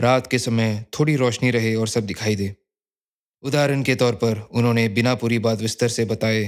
रात 0.00 0.26
के 0.26 0.38
समय 0.38 0.84
थोड़ी 0.98 1.16
रोशनी 1.16 1.50
रहे 1.50 1.74
और 1.74 1.88
सब 1.88 2.06
दिखाई 2.06 2.36
दे। 2.36 2.54
उदाहरण 3.44 3.82
के 3.82 3.94
तौर 3.94 4.14
पर 4.14 4.38
उन्होंने 4.52 4.88
बिना 4.88 5.14
पूरी 5.14 5.38
बात 5.38 5.60
विस्तर 5.60 5.88
से 5.88 6.04
बताए 6.04 6.44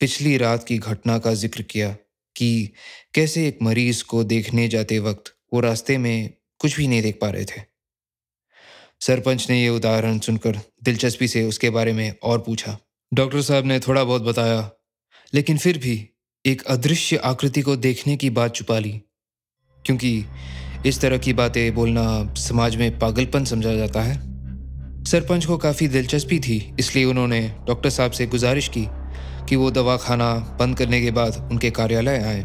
पिछली 0.00 0.36
रात 0.36 0.64
की 0.64 0.78
घटना 0.78 1.18
का 1.18 1.32
ज़िक्र 1.34 1.62
किया 1.62 1.90
कि 2.36 2.72
कैसे 3.14 3.46
एक 3.48 3.58
मरीज़ 3.62 4.02
को 4.04 4.22
देखने 4.24 4.68
जाते 4.68 4.98
वक्त 4.98 5.32
वो 5.54 5.60
रास्ते 5.60 5.98
में 5.98 6.30
कुछ 6.60 6.76
भी 6.76 6.86
नहीं 6.88 7.02
देख 7.02 7.18
पा 7.20 7.30
रहे 7.30 7.44
थे। 7.44 7.60
सरपंच 9.00 9.48
ने 9.50 9.60
ये 9.62 9.68
उदाहरण 9.68 10.18
सुनकर 10.18 10.58
दिलचस्पी 10.84 11.28
से 11.28 11.42
उसके 11.42 11.70
बारे 11.70 11.92
में 11.92 12.14
और 12.22 12.38
पूछा। 12.38 12.76
डॉक्टर 13.12 13.42
साहब 13.42 13.66
ने 13.66 13.78
थोड़ा 13.80 14.04
बहुत 14.04 14.22
बताया, 14.22 14.70
लेकिन 15.32 15.58
फिर 15.58 15.78
भी 15.78 16.08
एक 16.44 16.62
अदृश्य 16.62 17.16
आकृति 17.16 17.62
को 17.62 17.76
देखने 17.78 18.16
की 18.16 18.30
बात 18.30 18.54
छुपा 18.54 18.78
ली, 18.78 18.92
क्योंकि 19.84 20.24
इस 20.86 21.00
तरह 21.00 21.18
की 21.18 21.32
बातें 21.32 21.74
बोलना 21.74 22.34
समाज 22.34 22.76
में 22.76 22.98
पागलपन 22.98 23.44
समझा 23.44 23.74
जाता 23.74 24.02
है। 24.02 24.35
सरपंच 25.06 25.44
को 25.46 25.56
काफ़ी 25.56 25.86
दिलचस्पी 25.88 26.38
थी, 26.38 26.74
इसलिए 26.80 27.04
उन्होंने 27.04 27.40
डॉक्टर 27.66 27.90
साहब 27.90 28.10
से 28.10 28.26
गुजारिश 28.26 28.68
की 28.68 28.86
कि 29.48 29.56
वो 29.56 29.70
दवा 29.70 29.96
खाना 29.96 30.34
बंद 30.60 30.76
करने 30.76 31.00
के 31.00 31.10
बाद 31.10 31.48
उनके 31.52 31.70
कार्यालय 31.70 32.18
आए। 32.18 32.40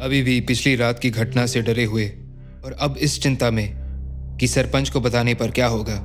अभी 0.00 0.22
भी 0.22 0.40
पिछली 0.40 0.76
रात 0.76 0.98
की 0.98 1.10
घटना 1.10 1.46
से 1.46 1.62
डरे 1.62 1.84
हुए, 1.84 2.06
और 2.64 2.76
अब 2.80 2.96
इस 2.96 3.20
चिंता 3.22 3.50
में 3.50 3.66
कि 4.40 4.48
सरपंच 4.48 4.90
को 4.90 5.00
बताने 5.00 5.34
पर 5.34 5.50
क्या 5.50 5.66
होगा। 5.66 5.96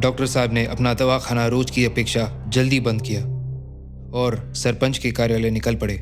डॉक्टर 0.00 0.26
साहब 0.26 0.52
ने 0.52 0.64
अपना 0.66 0.92
दवा 0.94 1.18
खाना 1.18 1.46
रोज 1.46 1.70
की 1.70 1.84
अपेक्षा 1.84 2.28
जल्दी 2.48 2.80
बंद 2.80 3.02
किया, 3.02 3.22
और 4.14 4.52
सरपंच 4.54 4.98
के 4.98 5.10
कार्यालय 5.10 5.50
निकल 5.50 5.74
पड़े। 5.74 5.94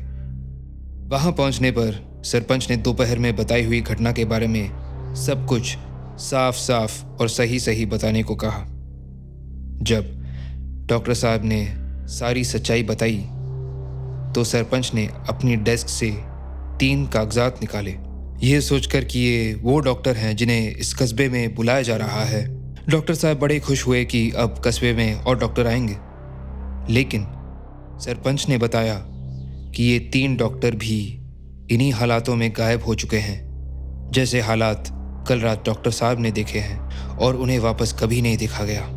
वहाँ 1.09 1.31
पहुँचने 1.31 1.71
पर 1.71 2.21
सरपंच 2.25 2.69
ने 2.69 2.77
दोपहर 2.77 3.19
में 3.19 3.35
बताई 3.35 3.63
हुई 3.63 3.81
घटना 3.81 4.11
के 4.11 4.25
बारे 4.25 4.47
में 4.47 5.15
सब 5.15 5.45
कुछ 5.45 5.77
साफ़ 6.21 6.55
साफ़ 6.55 7.03
और 7.05 7.29
सही 7.29 7.59
सही 7.59 7.85
बताने 7.85 8.23
को 8.23 8.35
कहा। 8.35 8.65
जब 9.81 10.05
डॉक्टर 10.85 11.13
साहब 11.13 11.41
ने 11.45 11.75
सारी 12.07 12.43
सच्चाई 12.43 12.83
बताई 12.83 13.17
तो 14.35 14.43
सरपंच 14.43 14.91
ने 14.93 15.07
अपनी 15.29 15.55
डेस्क 15.55 15.89
से 15.89 16.09
तीन 16.79 17.05
कागजात 17.07 17.61
निकाले। 17.61 17.95
ये 18.47 18.61
सोचकर 18.61 19.03
कि 19.03 19.19
ये 19.19 19.53
वो 19.53 19.79
डॉक्टर 19.79 20.17
हैं 20.17 20.35
जिन्हें 20.35 20.75
इस 20.75 20.93
कस्बे 20.93 21.29
में 21.29 21.55
बुलाया 21.55 21.81
जा 21.81 21.95
रहा 21.95 22.23
है। 22.23 22.43
डॉक्टर 22.89 23.13
साहब 23.13 23.39
बड़े 23.39 23.59
खुश 23.59 23.87
हुए 23.87 24.05
कि 24.05 24.31
अब 24.31 24.61
कस्बे 24.65 24.93
में 24.93 25.13
और 25.15 25.39
डॉक्टर 25.39 25.67
आएँगे। 25.67 25.97
लेकिन 26.93 27.23
सरपंच 27.99 28.45
ने 28.49 28.57
बताया 28.57 29.01
कि 29.75 29.83
ये 29.83 29.99
तीन 29.99 30.37
डॉक्टर 30.37 30.75
भी 30.75 31.01
इन्हीं 31.71 31.91
हालातों 31.91 32.35
में 32.35 32.51
गायब 32.57 32.83
हो 32.83 32.95
चुके 32.95 33.17
हैं, 33.17 34.09
जैसे 34.13 34.41
हालात 34.41 34.87
कल 35.27 35.39
रात 35.39 35.65
डॉक्टर 35.65 35.91
साहब 35.91 36.19
ने 36.19 36.31
देखे 36.31 36.59
हैं 36.59 36.79
और 37.17 37.35
उन्हें 37.35 37.59
वापस 37.59 37.95
कभी 37.99 38.21
नहीं 38.21 38.37
देखा 38.37 38.63
गया। 38.63 38.89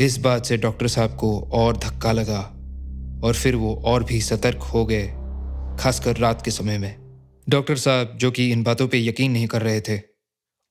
इस 0.00 0.16
बात 0.18 0.46
से 0.46 0.56
डॉक्टर 0.56 0.88
साहब 0.88 1.16
को 1.16 1.38
और 1.52 1.76
धक्का 1.76 2.12
लगा 2.12 2.40
और 3.24 3.34
फिर 3.34 3.56
वो 3.56 3.74
और 3.84 4.04
भी 4.04 4.20
सतर्क 4.20 4.62
हो 4.64 4.84
गए, 4.86 5.06
खासकर 5.80 6.16
रात 6.16 6.44
के 6.44 6.50
समय 6.50 6.78
में। 6.78 6.96
डॉक्टर 7.46 7.76
साहब, 7.76 8.16
जो 8.16 8.30
कि 8.30 8.50
इन 8.52 8.62
बातों 8.62 8.86
पे 8.88 8.98
यकीन 8.98 9.32
नहीं 9.32 9.46
कर 9.46 9.62
रहे 9.62 9.80
थे 9.80 9.98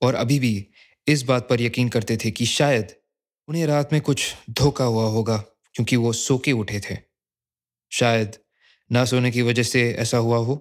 और 0.02 0.16
अभी 0.16 0.40
भी 0.40 0.68
इस 1.08 1.24
बात 1.24 1.48
पर 1.50 1.62
यकीन 1.62 1.90
करते 1.90 2.18
थे 2.18 2.32
कि 2.32 2.46
शायद 2.46 2.96
उन्हें 3.48 3.66
रात 3.68 3.94
में 3.94 4.02
कुछ 4.02 4.34
धोखा 4.50 4.84
हुआ 4.84 5.06
होगा, 5.06 5.38
क्योंकि 5.76 5.96
वो 5.96 6.14
सो 6.14 6.38
के 6.38 6.52
उठे 6.52 6.80
थे। 6.80 6.98
शायद 7.92 8.38
ना 8.92 9.06
सोने 9.06 9.32
की 9.32 9.42
वजह 9.42 9.64
से 9.64 9.90
ऐसा 9.94 10.18
हुआ 10.18 10.38
हो। 10.38 10.56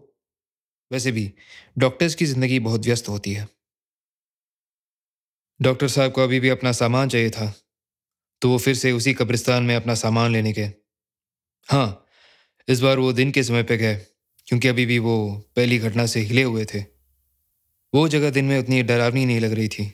वैसे 0.90 1.12
भी 1.12 1.32
डॉक्टर्स 1.78 2.14
की 2.14 2.26
ज़िंदगी 2.26 2.58
बहुत 2.58 2.86
व्यस्त 2.86 3.08
होती 3.08 3.32
है। 3.32 3.48
डॉक्टर 5.60 5.88
साहब 5.88 6.12
को 6.12 6.22
अभी 6.22 6.40
भी 6.40 6.48
अपना 6.48 6.72
सामान 6.72 7.08
चाहिए 7.08 7.30
था। 7.30 7.52
तो 8.42 8.48
वो 8.50 8.58
फिर 8.58 8.74
से 8.74 8.92
उसी 8.92 9.14
कब्रिस्तान 9.14 9.62
में 9.62 9.74
अपना 9.76 9.94
सामान 9.94 10.32
लेने 10.32 10.52
गए। 10.52 10.72
हाँ 11.68 12.06
इस 12.68 12.80
बार 12.80 12.98
वो 12.98 13.12
दिन 13.12 13.30
के 13.30 13.42
समय 13.42 13.62
पे 13.62 13.76
गए, 13.76 13.94
क्योंकि 14.46 14.68
अभी 14.68 14.86
भी 14.86 14.98
वो 14.98 15.16
पहली 15.56 15.78
घटना 15.78 16.06
से 16.06 16.20
हिले 16.20 16.42
हुए 16.42 16.64
थे। 16.64 16.80
वो 17.94 18.08
जगह 18.08 18.30
दिन 18.30 18.44
में 18.44 18.58
उतनी 18.58 18.82
डरावनी 18.82 19.24
नहीं 19.24 19.40
लग 19.40 19.52
रही 19.52 19.68
थी। 19.68 19.84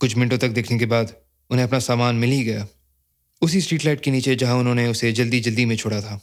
कुछ 0.00 0.16
मिनटों 0.16 0.38
तक 0.38 0.48
देखने 0.48 0.78
के 0.78 0.86
बाद 0.86 1.14
उन्हें 1.50 1.66
अपना 1.66 1.78
सामान 1.78 2.16
मिल 2.16 2.30
ही 2.30 2.42
गया। 2.44 2.66
उसी 3.42 3.60
स्ट्रीट 3.60 3.84
लाइट 3.84 4.00
के 4.00 4.10
नीचे 4.10 4.34
जहाँ 4.36 4.56
उन्होंने 4.56 4.86
उसे 4.88 5.12
जल्दी 5.12 5.40
जल्दी 5.40 5.64
में 5.66 5.76
छोड़ा 5.76 6.00
था। 6.00 6.20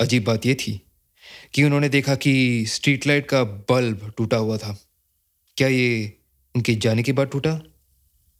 अजीब 0.00 0.24
बात 0.24 0.46
यह 0.46 0.54
थी 0.54 0.80
कि 1.54 1.64
उन्होंने 1.64 1.88
देखा 1.88 2.14
कि 2.14 2.64
स्ट्रीट 2.66 3.06
लाइट 3.06 3.26
का 3.26 3.42
बल्ब 3.44 4.12
टूटा 4.16 4.36
हुआ 4.36 4.56
था। 4.56 4.76
क्या 5.56 5.68
ये 5.68 6.18
उनके 6.54 6.74
जाने 6.74 7.02
के 7.02 7.12
बाद 7.12 7.28
टूटा? 7.28 7.60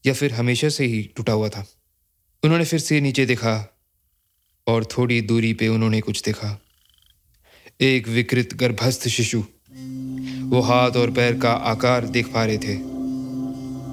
या 0.06 0.12
फिर 0.12 0.32
हमेशा 0.32 0.68
से 0.68 0.84
ही 0.84 1.02
टूटा 1.16 1.32
हुआ 1.32 1.48
था? 1.48 1.66
उन्होंने 2.44 2.64
फिर 2.64 2.80
से 2.80 3.00
नीचे 3.00 3.26
देखा 3.26 3.76
और 4.66 4.84
थोड़ी 4.84 5.20
दूरी 5.20 5.54
पे 5.54 5.68
उन्होंने 5.68 6.00
कुछ 6.00 6.22
देखा। 6.22 6.60
एक 7.80 8.08
विकृत 8.08 8.54
गर्भस्थ 8.54 9.08
शिशु। 9.08 9.38
वो 10.42 10.60
हाथ 10.60 10.90
और 10.90 11.10
पैर 11.10 11.38
का 11.38 11.52
आकार 11.52 12.06
देख 12.06 12.26
पा 12.26 12.44
रहे 12.44 12.58
थे। 12.58 12.76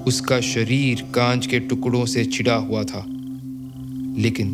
उसका 0.04 0.40
शरीर 0.40 1.12
कांच 1.14 1.46
के 1.46 1.60
टुकड़ों 1.60 2.06
से 2.06 2.24
छिड़ा 2.24 2.54
हुआ 2.54 2.84
था। 2.84 3.04
लेकिन 4.18 4.46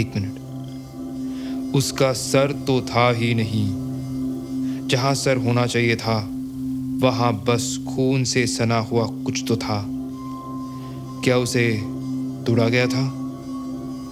एक 0.00 0.12
मिनट। 0.16 0.34
उसका 1.74 2.12
सर 2.12 2.52
तो 2.52 2.80
था 2.80 3.12
ही 3.12 3.34
नहीं। 3.34 3.68
जहाँ 4.88 5.14
सर 5.14 5.36
होना 5.36 5.66
चाहिए 5.66 5.96
था, 5.96 6.30
वहाँ 7.06 7.44
बस 7.44 7.84
खून 7.88 8.24
से 8.24 8.46
सना 8.46 8.78
हुआ 8.78 9.06
कुछ 9.06 9.44
तो 9.48 9.56
था। 9.56 9.86
क्या 11.24 11.38
उसे 11.38 11.93
तोड़ा 12.46 12.68
गया 12.68 12.86
था, 12.86 13.10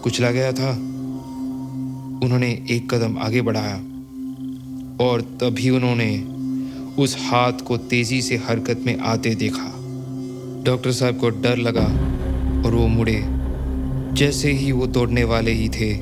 कुचला 0.02 0.30
गया 0.30 0.52
था। 0.52 0.70
उन्होंने 2.24 2.50
एक 2.70 2.94
कदम 2.94 3.18
आगे 3.18 3.42
बढ़ाया 3.42 3.74
और 5.04 5.20
तभी 5.40 5.70
उन्होंने 5.70 6.10
उस 7.02 7.16
हाथ 7.20 7.52
को 7.52 7.76
तेज़ी 7.76 8.22
से 8.22 8.36
हरकत 8.36 8.80
में 8.86 8.98
आते 9.00 9.34
देखा। 9.34 9.72
डॉक्टर 10.64 10.92
साहब 10.92 11.18
को 11.18 11.30
डर 11.30 11.56
लगा 11.56 11.86
और 12.66 12.74
वो 12.74 12.86
मुड़े। 12.86 13.22
जैसे 14.14 14.52
ही 14.52 14.72
वो 14.72 14.86
तोड़ने 14.86 15.24
वाले 15.24 15.52
ही 15.52 15.68
थे 15.68 15.92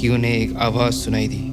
कि 0.00 0.08
उन्हें 0.08 0.32
एक 0.32 0.56
आवाज़ 0.56 0.94
सुनाई 0.94 1.28
दी। 1.28 1.44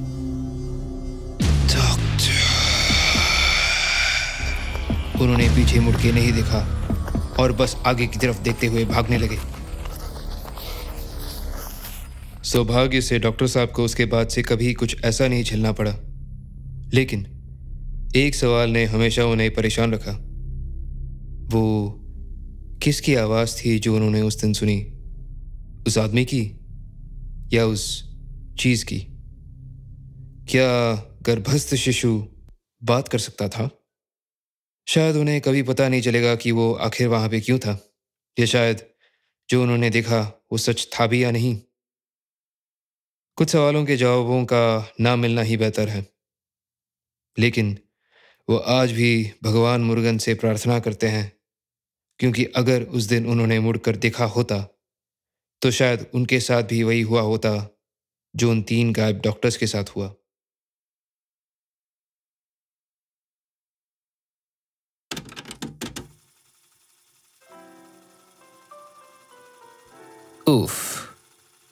उन्होंने 5.20 5.48
पीछे 5.48 5.80
मुड़ 5.80 5.94
के 5.96 6.12
नहीं 6.12 6.32
देखा 6.32 6.58
और 7.40 7.52
बस 7.52 7.76
आगे 7.86 8.06
की 8.06 8.18
तरफ़ 8.18 8.42
देखते 8.42 8.66
हुए 8.66 8.84
भागने 8.84 9.18
लगे। 9.18 9.55
सौभाग्य 12.46 13.00
से 13.00 13.18
डॉक्टर 13.18 13.46
साहब 13.46 13.70
को 13.70 13.84
उसके 13.84 14.04
बाद 14.04 14.28
से 14.28 14.42
कभी 14.42 14.74
कुछ 14.74 15.04
ऐसा 15.04 15.28
नहीं 15.28 15.44
झेलना 15.44 15.72
पड़ा। 15.72 15.96
लेकिन 16.94 17.26
एक 18.16 18.34
सवाल 18.34 18.70
ने 18.70 18.84
हमेशा 18.84 19.24
उन्हें 19.24 19.54
परेशान 19.54 19.92
रखा। 19.92 20.12
वो 21.56 21.94
किसकी 22.82 23.14
आवाज़ 23.14 23.64
थी 23.64 23.78
जो 23.78 23.96
उन्होंने 23.96 24.20
उस 24.20 24.40
दिन 24.40 24.52
सुनी? 24.52 24.92
उस 25.86 25.98
आदमी 25.98 26.24
की 26.24 26.52
या 27.56 27.66
उस 27.66 28.14
चीज़ 28.58 28.84
की? 28.84 29.06
क्या 30.48 30.92
गर्भस्थ 31.22 31.74
शिशु 31.74 32.28
बात 32.84 33.08
कर 33.08 33.18
सकता 33.18 33.48
था? 33.48 33.70
शायद 34.88 35.16
उन्हें 35.16 35.40
कभी 35.40 35.62
पता 35.62 35.88
नहीं 35.88 36.02
चलेगा 36.02 36.34
कि 36.34 36.50
वो 36.50 36.72
आखिर 36.72 37.08
वहाँ 37.08 37.28
पे 37.28 37.40
क्यों 37.40 37.58
था। 37.58 37.94
या 38.40 38.46
शायद 38.46 38.82
जो 39.50 39.62
उन्होंने 39.62 39.90
देखा 39.90 40.46
वो 40.52 40.58
सच 40.58 40.88
था 41.00 41.06
भी 41.06 41.24
या 41.24 41.30
नहीं। 41.30 41.60
कुछ 43.38 43.50
सवालों 43.50 43.84
के 43.86 43.96
जवाबों 43.96 44.44
का 44.44 44.92
ना 45.00 45.14
मिलना 45.16 45.42
ही 45.42 45.56
बेहतर 45.56 45.88
है। 45.88 46.06
लेकिन 47.36 47.76
वो 48.48 48.56
आज 48.56 48.92
भी 48.92 49.10
भगवान 49.44 49.80
मुर्गन 49.80 50.18
से 50.18 50.34
प्रार्थना 50.34 50.78
करते 50.80 51.08
हैं, 51.08 51.32
क्योंकि 52.20 52.44
अगर 52.56 52.82
उस 52.82 53.04
दिन 53.04 53.26
उन्होंने 53.26 53.58
मुड़कर 53.60 53.96
देखा 53.96 54.24
होता 54.36 54.58
तो 55.62 55.70
शायद 55.70 56.06
उनके 56.14 56.40
साथ 56.40 56.62
भी 56.62 56.82
वही 56.82 57.00
हुआ 57.02 57.20
होता, 57.22 57.52
जो 58.34 58.50
उन 58.50 58.62
तीन 58.62 58.92
गायब 58.92 59.20
डॉक्टर्स 59.20 59.56
के 59.56 59.66
साथ 59.66 59.96
हुआ। 59.96 60.14
उफ, 70.46 70.74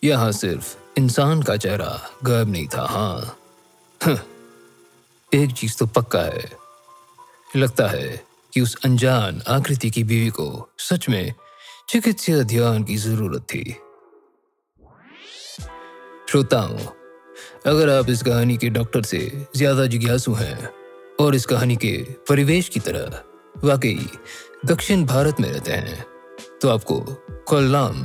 यहाँ 0.02 0.32
सिर्फ़ 0.34 0.83
इंसान 0.98 1.42
का 1.42 1.56
चेहरा 1.56 2.00
गायब 2.24 2.48
नहीं 2.50 2.66
था 2.74 2.86
हाँ। 4.00 4.16
एक 5.32 5.52
चीज़ 5.52 5.76
तो 5.78 5.86
पक्का 5.86 6.20
है। 6.22 6.50
लगता 7.56 7.86
है 7.88 8.20
कि 8.52 8.60
उस 8.60 8.76
अनजान 8.84 9.40
आकृति 9.48 9.90
की 9.90 10.04
बीवी 10.04 10.30
को 10.30 10.68
सच 10.78 11.08
में 11.08 11.34
चिकित्सीय 11.88 12.42
ध्यान 12.44 12.84
की 12.84 12.96
ज़रूरत 12.96 13.42
थी। 13.54 13.64
श्रोताओं 16.30 16.78
अगर 17.66 17.90
आप 17.90 18.10
इस 18.10 18.22
कहानी 18.22 18.56
के 18.56 18.68
डॉक्टर 18.70 19.02
से 19.02 19.46
ज़्यादा 19.56 19.86
जिज्ञासु 19.86 20.32
हैं 20.34 20.70
और 21.20 21.34
इस 21.34 21.46
कहानी 21.46 21.76
के 21.76 21.96
परिवेश 22.28 22.68
की 22.68 22.80
तरह 22.80 23.22
वाकई 23.64 24.08
दक्षिण 24.66 25.04
भारत 25.06 25.40
में 25.40 25.50
रहते 25.50 25.72
हैं 25.72 26.04
तो 26.62 26.68
आपको 26.68 27.00
कोल्लाम 27.48 28.04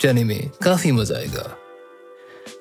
जाने 0.00 0.24
में 0.24 0.50
काफ़ी 0.62 0.92
मज़ा 0.92 1.16
आएगा। 1.16 1.56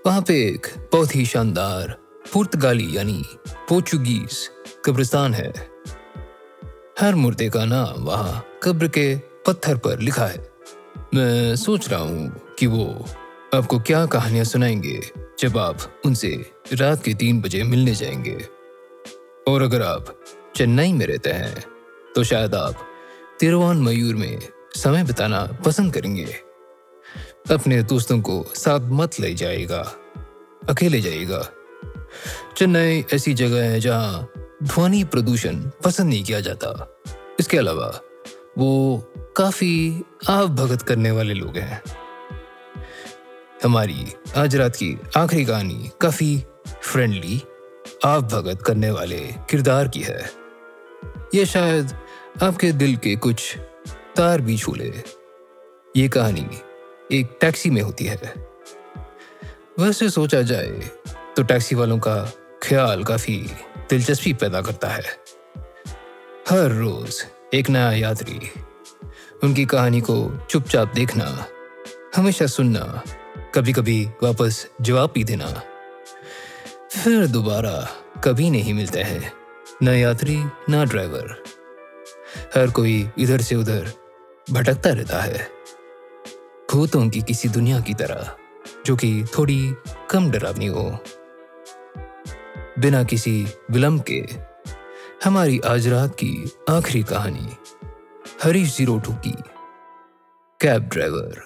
वहाँ 0.06 0.22
पे 0.22 0.36
एक 0.46 0.68
बहुत 0.92 1.16
ही 1.16 1.26
शानदार 1.26 1.90
पुर्तगाली 2.34 2.88
यानी 2.98 3.24
पोर्चुगीज 3.70 4.38
कब्रिस्तान 4.86 5.34
है। 5.34 5.50
हर 7.00 7.16
मुर्दे 7.16 7.50
का 7.50 7.66
नाम 7.66 8.04
वहाँ 8.04 8.44
कब्र 8.64 8.88
के 8.88 9.16
पत्थर 9.48 9.78
पर 9.78 10.00
लिखा 10.00 10.26
है। 10.26 10.50
मैं 11.14 11.56
सोच 11.56 11.90
रहा 11.90 12.00
हूँ 12.00 12.56
कि 12.60 12.68
वो 12.68 12.86
आपको 13.54 13.80
क्या 13.80 14.06
कहानियाँ 14.06 14.46
सुनाएँगे 14.46 15.00
जब 15.40 15.58
आप 15.58 16.02
उनसे 16.06 16.30
रात 16.74 17.04
के 17.04 17.14
तीन 17.14 17.42
बजे 17.42 17.64
मिलने 17.64 17.96
जाएँगे। 17.96 18.38
और 19.48 19.62
अगर 19.62 19.82
आप 19.82 20.16
चेन्नई 20.56 20.94
में 20.94 21.06
रहते 21.06 21.30
हैं 21.30 21.64
तो 22.16 22.24
शायद 22.24 22.56
आप 22.56 22.88
तिरुवान 23.40 23.78
मयूर 23.78 24.16
में 24.16 24.40
समय 24.76 25.04
बिताना 25.04 25.46
पसंद 25.66 25.94
करेंगे। 25.94 26.36
अपने 27.50 27.84
दोस्तों 27.84 28.22
को 28.22 28.46
साथ 28.56 28.80
मत 28.80 29.20
ले 29.20 29.34
जाएगा। 29.34 29.96
अकेले 30.70 31.02
जाएगा। 31.02 31.50
चेन्नई 32.58 33.06
ऐसी 33.14 33.34
जगह 33.34 33.64
है 33.64 33.80
जहाँ 33.80 34.32
ध्वनि 34.64 35.04
प्रदूषण 35.04 35.56
पसंद 35.84 36.10
नहीं 36.10 36.24
किया 36.24 36.40
जाता। 36.40 37.00
इसके 37.40 37.58
अलावा 37.58 38.02
वो 38.58 39.04
काफ़ी 39.38 40.04
आव 40.30 40.48
भगत 40.48 40.82
करने 40.82 41.12
वाले 41.12 41.34
लोग 41.34 41.58
हैं। 41.58 41.82
हमारी 43.64 44.08
आज 44.38 44.56
रात 44.56 44.76
की 44.76 44.98
आखिरी 45.18 45.46
कहानी 45.46 45.92
काफ़ी 46.02 46.44
फ्रेंडली 46.82 47.42
आप 48.06 48.24
भगत 48.24 48.62
करने 48.62 48.92
वाले 48.92 49.20
किरदार 49.20 49.88
की 49.88 50.02
है। 50.02 50.32
यह 51.36 51.46
शायद 51.46 51.94
आपके 52.44 52.72
दिल 52.72 52.96
के 52.96 53.16
कुछ 53.16 53.58
तार 54.16 54.42
भी 54.42 54.58
छू 54.58 54.76
ले। 54.76 54.94
ये 55.98 56.08
कहानी 56.08 56.48
एक 57.12 57.38
टैक्सी 57.42 57.70
में 57.70 57.82
होती 57.82 58.06
है। 58.06 58.34
वैसे 59.80 60.10
सोचा 60.10 60.42
जाए 60.42 60.90
तो 61.36 61.44
टैक्सी 61.44 61.76
वालों 61.76 61.98
का 62.00 62.16
ख्याल 62.64 63.04
काफ़ी 63.04 63.36
दिलचस्पी 63.90 64.34
पैदा 64.34 64.62
करता 64.62 64.88
है। 64.88 65.04
हर 66.50 66.72
रोज 66.72 67.24
एक 67.54 67.70
नया 67.70 67.92
यात्री, 67.92 68.50
उनकी 69.44 69.66
कहानी 69.66 70.02
को 70.02 70.48
चुपचाप 70.50 70.94
देखना, 70.94 71.46
हमेशा 72.16 72.46
सुनना 72.48 73.02
कभी 73.56 73.74
कभी 73.74 74.04
वापस 74.24 74.66
जवाब 74.82 75.12
भी 75.16 75.24
देना, 75.24 75.48
फिर 76.94 77.28
दोबारा 77.28 77.78
कभी 78.24 78.50
नहीं 78.50 78.74
मिलते 78.74 79.02
हैं। 79.02 79.32
न 79.84 79.88
यात्री, 79.90 80.38
न 80.70 80.86
ड्राइवर। 80.86 81.36
हर 82.56 82.72
कोई 82.72 83.10
इधर 83.18 83.42
से 83.42 83.56
उधर 83.56 83.92
भटकता 84.52 84.90
रहता 84.90 85.22
है। 85.22 85.48
भूतों 86.72 87.10
की 87.10 87.22
किसी 87.22 87.50
दुनिया 87.50 87.80
की 87.80 87.94
तरह, 87.94 88.38
जो 88.86 88.96
कि 88.96 89.26
थोड़ी 89.38 89.74
कम 90.12 90.32
डरावनी 90.32 90.66
हो। 90.66 90.84
बिना 92.80 93.04
किसी 93.04 93.46
विलंब 93.72 94.04
के, 94.12 94.20
हमारी 95.26 95.60
आज 95.60 95.88
रात 95.88 96.16
की 96.24 96.52
आखिरी 96.70 97.04
कहानी, 97.04 97.56
हरीश 98.44 98.78
ज़ीरो 98.78 99.00
टू 99.00 99.14
की, 99.14 99.34
कैब 100.62 100.84
ड्राइवर। 100.84 101.42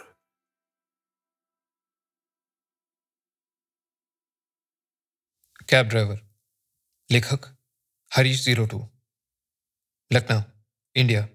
कैब 5.70 5.88
ड्राइवर, 5.88 6.20
लेखक, 7.12 7.58
Harish 8.16 8.44
zero 8.46 8.66
two, 8.66 8.88
Lucknow, 10.14 10.42
India 10.96 11.28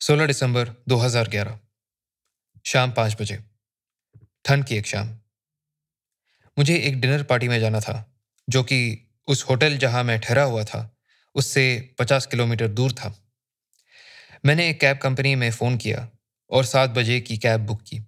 16 0.00 0.26
दिसंबर 0.26 0.74
2011 0.88 1.60
शाम 2.66 2.92
पाँच 2.92 3.16
बजे। 3.20 3.38
ठंड 4.44 4.64
की 4.64 4.76
एक 4.76 4.86
शाम। 4.86 5.18
मुझे 6.58 6.76
एक 6.76 7.00
डिनर 7.00 7.22
पार्टी 7.22 7.48
में 7.48 7.60
जाना 7.60 7.80
था 7.80 8.16
जो 8.48 8.62
कि 8.62 9.08
उस 9.26 9.44
होटल 9.44 9.76
जहाँ 9.76 10.04
मैं 10.04 10.20
ठहरा 10.20 10.42
हुआ 10.42 10.64
था 10.64 10.96
उससे 11.34 11.94
50 11.98 12.26
किलोमीटर 12.26 12.68
दूर 12.68 12.92
था। 12.92 13.14
मैंने 14.44 14.68
एक 14.70 14.80
कैब 14.80 14.98
कंपनी 14.98 15.34
में 15.34 15.50
फ़ोन 15.50 15.76
किया 15.76 16.08
और 16.50 16.64
सात 16.64 16.90
बजे 16.90 17.20
की 17.20 17.38
कैब 17.38 17.60
बुक 17.60 17.82
की। 17.82 17.98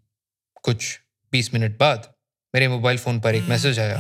कुछ 0.62 1.01
बीस 1.33 1.55
मिनट 1.55 1.79
बाद 1.79 2.14
मेरे 2.55 2.68
मोबाइल 2.68 2.99
फ़ोन 2.99 3.21
पर 3.21 3.35
एक 3.35 3.42
मैसेज 3.42 3.79
आया 3.79 3.99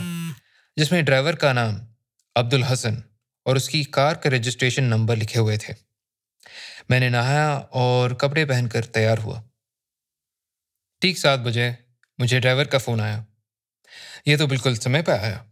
जिसमें 0.78 1.04
ड्राइवर 1.04 1.36
का 1.36 1.52
नाम 1.52 1.86
अब्दुल 2.36 2.64
हसन 2.64 3.02
और 3.46 3.56
उसकी 3.56 3.84
कार 3.84 4.14
का 4.14 4.30
रजिस्ट्रेशन 4.30 4.84
नंबर 4.84 5.16
लिखे 5.16 5.38
हुए 5.38 5.58
थे। 5.58 5.74
मैंने 6.90 7.10
नहाया 7.10 7.58
और 7.58 8.14
कपड़े 8.14 8.44
पहनकर 8.44 8.84
तैयार 8.84 9.18
हुआ। 9.18 9.44
ठीक 11.02 11.18
सात 11.18 11.40
बजे 11.40 11.76
मुझे 12.18 12.40
ड्राइवर 12.40 12.66
का 12.66 12.78
फ़ोन 12.78 13.00
आया। 13.00 13.24
यह 14.28 14.36
तो 14.36 14.46
बिल्कुल 14.46 14.76
समय 14.76 15.02
पर 15.02 15.12
आया, 15.12 15.44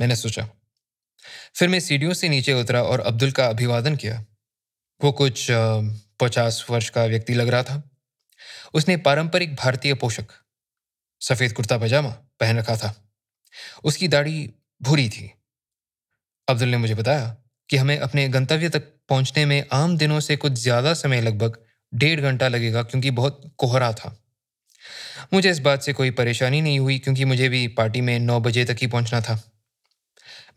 मैंने 0.00 0.16
सोचा। 0.16 0.48
फिर 1.56 1.68
मैं 1.68 1.80
सीढ़ियों 1.80 2.12
से 2.12 2.28
नीचे 2.28 2.52
उतरा 2.52 2.82
और 2.82 3.00
अब्दुल 3.00 3.32
का 3.32 3.46
अभिवादन 3.46 3.96
किया। 3.96 4.24
वो 5.00 5.12
कुछ 5.12 5.46
पचास 6.20 6.64
वर्ष 6.70 6.88
का 6.90 7.04
व्यक्ति 7.04 7.34
लग 7.34 7.48
रहा 7.48 7.62
था। 7.62 7.82
उसने 8.74 8.96
पारंपरिक 8.96 9.54
भारतीय 9.54 9.94
पोषक 9.94 10.32
सफ़ेद 11.22 11.52
कुर्ता 11.52 11.78
पजामा 11.78 12.08
पहन 12.40 12.58
रखा 12.58 12.76
था। 12.76 12.94
उसकी 13.84 14.08
दाढ़ी 14.08 14.50
भूरी 14.80 15.08
थी। 15.08 15.30
अब्दुल 16.48 16.68
ने 16.68 16.76
मुझे 16.76 16.94
बताया 16.94 17.36
कि 17.70 17.76
हमें 17.76 17.98
अपने 17.98 18.28
गंतव्य 18.28 18.68
तक 18.68 18.88
पहुँचने 19.08 19.44
में 19.46 19.64
आम 19.72 19.96
दिनों 19.96 20.20
से 20.20 20.36
कुछ 20.36 20.52
ज़्यादा 20.52 20.94
समय 20.94 21.20
लगभग 21.20 21.58
डेढ़ 21.94 22.20
घंटा 22.20 22.48
लगेगा 22.48 22.82
क्योंकि 22.82 23.10
बहुत 23.10 23.40
कोहरा 23.58 23.92
था। 23.92 24.16
मुझे 25.32 25.50
इस 25.50 25.58
बात 25.58 25.82
से 25.82 25.92
कोई 25.92 26.10
परेशानी 26.10 26.60
नहीं 26.60 26.78
हुई 26.78 26.98
क्योंकि 26.98 27.24
मुझे 27.24 27.48
भी 27.48 27.68
पार्टी 27.68 28.00
में 28.00 28.18
नौ 28.18 28.40
बजे 28.40 28.64
तक 28.64 28.76
ही 28.80 28.86
पहुँचना 28.86 29.20
था। 29.20 29.42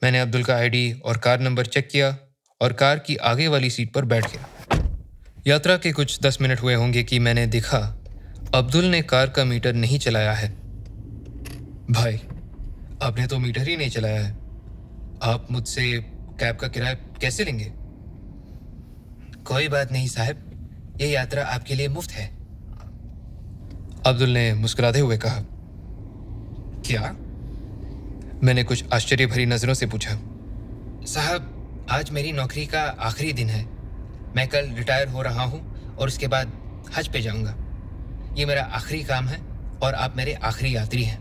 मैंने 0.04 0.20
अब्दुल 0.20 0.44
का 0.44 0.56
आईडी 0.56 0.92
और 0.92 1.18
कार 1.18 1.40
नंबर 1.40 1.66
चेक 1.66 1.88
किया 1.88 2.18
और 2.62 2.74
कार 2.74 3.00
की 3.00 3.16
आगे 3.16 3.48
वाली 3.48 3.70
सीट 3.70 3.94
पर 3.94 4.06
बैठ 4.06 4.26
गया। 4.26 4.50
यात्रा 5.48 5.78
के 5.78 5.92
कुछ 5.92 6.20
दस 6.22 6.38
मिनट 6.42 6.62
हुए 6.62 6.74
होंगे 6.74 7.04
कि 7.04 7.20
मैंने 7.20 7.48
देखा 7.48 8.02
अब्दुल 8.56 8.86
ने 8.86 9.02
कार 9.02 9.30
का 9.30 9.46
मीटर 9.46 9.74
नहीं 9.74 10.00
चलाया 10.00 10.34
है। 10.34 10.50
भाई, 11.92 12.18
आपने 13.04 13.28
तो 13.28 13.40
मीटर 13.40 13.68
ही 13.68 13.78
नहीं 13.78 13.90
चलाया 13.90 14.22
है। 14.22 14.32
आप 15.24 15.48
मुझसे 15.52 16.00
कैब 16.40 16.56
का 16.56 16.68
किराया 16.68 16.94
कैसे 16.94 17.44
लेंगे? 17.44 17.72
कोई 19.44 19.68
बात 19.68 19.92
नहीं 19.92 20.08
साहब, 20.08 20.52
ये 21.02 21.08
यात्रा 21.08 21.46
आपके 21.46 21.76
लिए 21.76 21.88
मुफ़्त 21.88 22.12
है। 22.12 22.35
अब्दुल 24.06 24.30
ने 24.30 24.54
मुस्कुराते 24.54 25.00
हुए 25.00 25.18
कहा, 25.18 25.40
क्या? 26.86 27.02
मैंने 28.44 28.64
कुछ 28.64 28.84
आश्चर्य 28.94 29.26
भरी 29.26 29.46
नज़रों 29.46 29.74
से 29.74 29.86
पूछा, 29.86 30.12
साहब, 31.06 31.88
आज 31.90 32.12
मेरी 32.12 32.32
नौकरी 32.32 32.66
का 32.66 32.82
आखिरी 32.82 33.34
दिन 33.34 33.50
है। 33.50 33.64
मैं 34.36 34.48
कल 34.48 34.70
रिटायर 34.70 35.08
हो 35.08 35.22
रहा 35.22 35.44
हूँ 35.44 35.96
और 35.96 36.08
उसके 36.08 36.28
बाद 36.28 36.52
हज 36.98 37.08
पे 37.08 37.22
जाऊँगा। 37.22 37.56
ये 38.38 38.46
मेरा 38.46 38.64
आखिरी 38.74 39.04
काम 39.04 39.28
है 39.28 39.40
और 39.84 39.94
आप 39.94 40.18
मेरे 40.18 40.34
आखिरी 40.34 40.76
यात्री 40.76 41.04
हैं। 41.04 41.20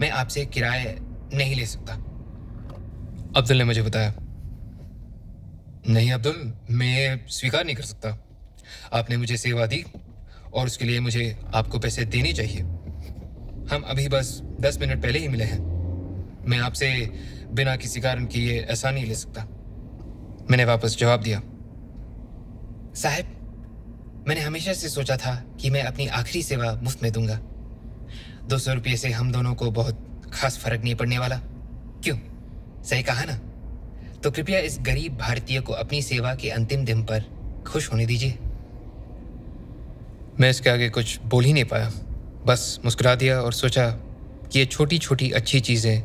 मैं 0.00 0.10
आपसे 0.10 0.44
किराए 0.46 0.96
नहीं 1.34 1.54
ले 1.56 1.66
सकता। 1.66 1.94
अब्दुल 3.36 3.56
ने 3.56 3.64
मुझे 3.64 3.82
बताया, 3.82 4.14
नहीं 5.88 6.12
अब्दुल, 6.12 6.52
मैं 6.70 7.26
स्वीकार 7.28 7.64
नहीं 7.64 7.76
कर 7.76 7.82
सकता। 7.82 8.18
आपने 8.92 9.16
मुझे 9.16 9.36
सेवा 9.36 9.66
दी 9.66 9.84
और 10.54 10.66
उसके 10.66 10.84
लिए 10.84 11.00
मुझे 11.00 11.38
आपको 11.54 11.78
पैसे 11.78 12.04
देने 12.04 12.32
चाहिए। 12.32 12.60
हम 13.72 13.82
अभी 13.86 14.08
बस 14.08 14.42
दस 14.60 14.78
मिनट 14.80 15.02
पहले 15.02 15.18
ही 15.18 15.28
मिले 15.28 15.44
हैं। 15.44 15.58
मैं 16.48 16.58
आपसे 16.58 17.10
बिना 17.52 17.76
किसी 17.76 18.00
कारण 18.00 18.26
के 18.26 18.38
ये 18.38 18.58
ऐसा 18.60 18.90
नहीं 18.90 19.06
ले 19.06 19.14
सकता। 19.14 19.42
मैंने 20.50 20.64
वापस 20.64 20.96
जवाब 20.98 21.20
दिया। 21.20 21.42
साहब, 22.94 23.24
मैंने 24.28 24.40
हमेशा 24.40 24.72
से 24.72 24.88
सोचा 24.88 25.16
था 25.16 25.44
कि 25.60 25.70
मैं 25.70 25.82
अपनी 25.82 26.06
आखिरी 26.06 26.42
सेवा 26.42 26.80
मुफ़्त 26.82 27.02
में 27.02 27.12
दूँगा। 27.12 27.40
दो 28.46 28.58
सौ 28.58 28.74
रुपये 28.74 28.96
से 28.96 29.10
हम 29.10 29.32
दोनों 29.32 29.54
को 29.54 29.70
बहुत 29.70 30.22
खास 30.32 30.58
फ़र्क 30.58 30.84
नहीं 30.84 30.94
पड़ने 30.94 31.18
वाला। 31.18 31.36
क्यों? 32.04 32.18
सही 32.82 33.02
कहा 33.02 33.24
ना? 33.24 33.36
तो 34.18 34.30
कृपया 34.30 34.58
इस 34.58 34.78
गरीब 34.80 35.16
भारतीय 35.16 35.60
को 35.60 35.72
अपनी 35.72 36.02
सेवा 36.02 36.34
के 36.34 36.50
अंतिम 36.50 36.84
दिन 36.84 37.02
पर 37.02 37.24
खुश 37.66 37.92
होने 37.92 38.06
दीजिए। 38.06 38.38
मैं 40.40 40.50
इसके 40.50 40.70
आगे 40.70 40.88
कुछ 40.88 41.18
बोल 41.24 41.44
ही 41.44 41.52
नहीं 41.52 41.64
पाया। 41.64 41.90
बस 42.46 42.80
मुस्कुरा 42.84 43.14
दिया 43.14 43.40
और 43.40 43.52
सोचा 43.52 43.88
कि 44.52 44.58
ये 44.58 44.64
छोटी 44.66 44.98
छोटी 44.98 45.30
अच्छी 45.30 45.60
चीज़ें 45.60 46.02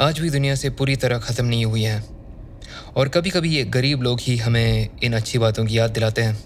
आज 0.00 0.20
भी 0.20 0.30
दुनिया 0.30 0.54
से 0.54 0.70
पूरी 0.70 0.96
तरह 0.96 1.18
ख़त्म 1.18 1.44
नहीं 1.44 1.64
हुई 1.64 1.82
हैं। 1.82 2.02
और 2.96 3.08
कभी 3.08 3.30
कभी 3.30 3.48
ये 3.48 3.64
गरीब 3.64 4.02
लोग 4.02 4.20
ही 4.20 4.36
हमें 4.36 4.88
इन 5.02 5.12
अच्छी 5.12 5.38
बातों 5.38 5.64
की 5.66 5.78
याद 5.78 5.90
दिलाते 5.90 6.22
हैं। 6.22 6.38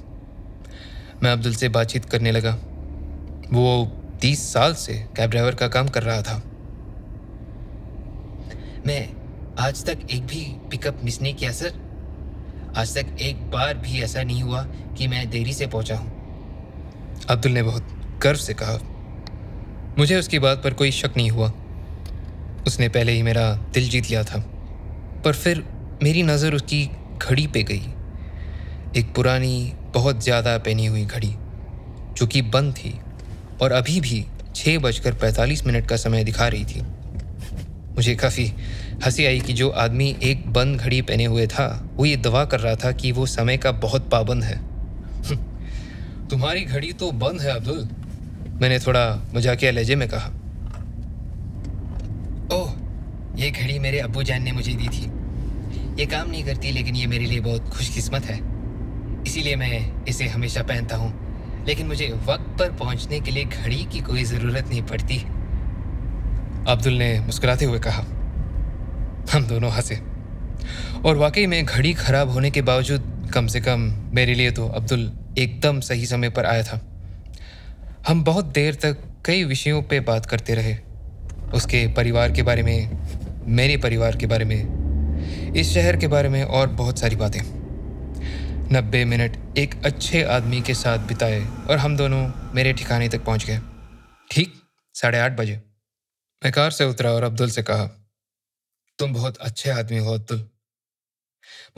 मैं 1.22 1.32
अब्दुल 1.32 1.54
से 1.54 1.68
बातचीत 1.68 2.04
करने 2.04 2.32
लगा। 2.32 2.52
वो 3.52 3.92
तीस 4.20 4.42
साल 4.52 4.74
से 4.74 4.94
कैब 5.16 5.30
ड्राइवर 5.30 5.54
का 5.54 5.68
काम 5.68 5.88
कर 5.88 6.02
रहा 6.02 6.22
था। 6.22 6.42
मैं 8.86 9.08
आज 9.58 9.84
तक 9.84 9.98
एक 10.10 10.26
भी 10.26 10.44
पिकअप 10.70 11.00
मिस 11.04 11.20
नहीं 11.22 11.34
किया, 11.34 11.52
सर। 11.52 11.72
आज 12.76 12.96
तक 12.98 13.16
एक 13.20 13.50
बार 13.50 13.74
भी 13.78 14.02
ऐसा 14.02 14.22
नहीं 14.22 14.42
हुआ 14.42 14.62
कि 14.98 15.08
मैं 15.08 15.28
देरी 15.30 15.52
से 15.52 15.66
पहुँचा 15.66 15.96
हूँ। 15.96 16.23
अब्दुल 17.30 17.52
ने 17.52 17.62
बहुत 17.62 17.86
गर्व 18.22 18.38
से 18.38 18.54
कहा, 18.54 18.78
मुझे 19.98 20.16
उसकी 20.16 20.38
बात 20.38 20.62
पर 20.64 20.74
कोई 20.74 20.90
शक 20.90 21.16
नहीं 21.16 21.30
हुआ। 21.30 21.52
उसने 22.66 22.88
पहले 22.88 23.12
ही 23.12 23.22
मेरा 23.22 23.50
दिल 23.74 23.88
जीत 23.88 24.10
लिया 24.10 24.22
था, 24.24 24.38
पर 25.24 25.32
फिर 25.32 25.64
मेरी 26.02 26.22
नज़र 26.22 26.54
उसकी 26.54 26.84
घड़ी 27.18 27.46
पे 27.46 27.62
गई। 27.62 27.82
एक 28.96 29.14
पुरानी, 29.14 29.72
बहुत 29.94 30.22
ज़्यादा 30.22 30.56
पहनी 30.58 30.86
हुई 30.86 31.04
घड़ी, 31.04 31.34
जो 32.18 32.26
कि 32.26 32.42
बंद 32.42 32.74
थी 32.74 32.98
और 33.62 33.72
अभी 33.72 34.00
भी 34.00 34.24
छः 34.54 34.78
बजकर 34.78 35.14
पैंतालीस 35.14 35.66
मिनट 35.66 35.88
का 35.88 35.96
समय 35.96 36.24
दिखा 36.24 36.48
रही 36.48 36.64
थी। 36.64 36.80
मुझे 37.96 38.14
काफ़ी 38.14 38.52
हँसी 39.04 39.26
आई 39.26 39.40
कि 39.40 39.52
जो 39.52 39.68
आदमी 39.70 40.14
एक 40.22 40.52
बंद 40.52 40.80
घड़ी 40.80 41.00
पहने 41.02 41.24
हुए 41.24 41.46
था, 41.46 41.66
वो 41.96 42.04
ये 42.04 42.16
दवा 42.16 42.44
कर 42.44 42.60
रहा 42.60 42.74
था 42.74 42.92
कि 42.92 43.12
वो 43.12 43.26
समय 43.26 43.56
का 43.56 43.72
बहुत 43.72 44.08
पाबंद 44.10 44.44
है। 44.44 44.60
तुम्हारी 46.30 46.60
घड़ी 46.60 46.92
तो 46.92 47.12
बंद 47.12 47.40
है, 47.40 47.56
अब्दुल। 47.56 47.88
मैंने 48.62 48.78
थोड़ा 48.78 49.22
मजाकिया 49.34 49.70
लहजे 49.70 49.96
में 49.96 50.08
कहा। 50.08 50.28
ओह, 52.56 52.72
ये 53.36 53.50
घड़ी 53.50 53.78
मेरे 53.78 53.98
अब्बू 53.98 54.22
जान 54.22 54.42
ने 54.42 54.52
मुझे 54.52 54.72
दी 54.72 54.88
थी। 54.88 55.10
ये 56.00 56.06
काम 56.06 56.30
नहीं 56.30 56.44
करती, 56.44 56.70
लेकिन 56.70 56.96
ये 56.96 57.06
मेरे 57.06 57.24
लिए 57.24 57.40
बहुत 57.40 57.68
खुशकिस्मत 57.68 58.24
है। 58.24 58.38
इसीलिए 59.26 59.56
मैं 59.56 60.04
इसे 60.04 60.28
हमेशा 60.28 60.62
पहनता 60.62 60.96
हूँ। 60.96 61.24
लेकिन 61.66 61.86
मुझे 61.86 62.14
वक्त 62.26 62.58
पर 62.58 62.72
पहुँचने 62.72 63.20
के 63.20 63.30
लिए 63.30 63.44
घड़ी 63.44 63.84
की 63.92 64.00
कोई 64.00 64.24
ज़रूरत 64.24 64.68
नहीं 64.68 64.82
पड़ती। 64.82 65.18
अब्दुल 66.68 66.92
ने 66.92 67.20
मुस्कुराते 67.20 67.64
हुए 67.64 67.78
कहा, 67.78 68.02
हम 69.32 69.46
दोनों 69.46 69.72
हंसे। 69.72 70.00
और 71.04 71.16
वाकई 71.16 71.46
में 71.46 71.64
घड़ी 71.64 71.92
खराब 71.92 72.30
होने 72.30 72.50
के 72.50 72.62
बावजूद 72.62 73.30
कम 73.34 73.46
से 73.46 73.60
कम 73.60 73.80
मेरे 74.14 74.34
लिए 74.34 74.50
तो 74.50 74.68
अब्दुल 74.68 75.12
एकदम 75.38 75.80
सही 75.80 76.06
समय 76.06 76.30
पर 76.30 76.46
आया 76.46 76.62
था। 76.62 76.80
हम 78.08 78.24
बहुत 78.24 78.44
देर 78.44 78.74
तक 78.74 79.02
कई 79.24 79.44
विषयों 79.44 79.82
पे 79.82 80.00
बात 80.00 80.26
करते 80.26 80.54
रहे। 80.54 80.76
उसके 81.54 81.86
परिवार 81.88 82.32
के 82.32 82.42
बारे 82.42 82.62
में, 82.62 82.98
मेरे 83.46 83.76
परिवार 83.76 84.16
के 84.16 84.26
बारे 84.26 84.44
में, 84.44 85.54
इस 85.54 85.72
शहर 85.74 85.96
के 85.96 86.06
बारे 86.06 86.28
में 86.28 86.42
और 86.42 86.68
बहुत 86.68 86.98
सारी 86.98 87.16
बातें। 87.16 87.40
नब्बे 88.72 89.04
मिनट 89.04 89.58
एक 89.58 89.74
अच्छे 89.84 90.22
आदमी 90.22 90.60
के 90.60 90.74
साथ 90.74 90.98
बिताए 90.98 91.40
और 91.70 91.78
हम 91.78 91.96
दोनों 91.96 92.28
मेरे 92.54 92.72
ठिकाने 92.72 93.08
तक 93.08 93.24
पहुँच 93.24 93.44
गए। 93.46 93.58
ठीक 94.30 94.54
साढ़े 94.94 95.18
आठ 95.18 95.32
बजे। 95.32 95.60
मैं 96.42 96.52
कार 96.52 96.70
से 96.70 96.84
उतरा 96.84 97.10
और 97.10 97.24
अब्दुल 97.24 97.50
से 97.50 97.62
कहा, 97.62 97.84
तुम 98.98 99.12
बहुत 99.12 99.36
अच्छे 99.36 99.70
आदमी 99.70 99.98
हो 99.98 100.14
अब्दुल। 100.14 100.48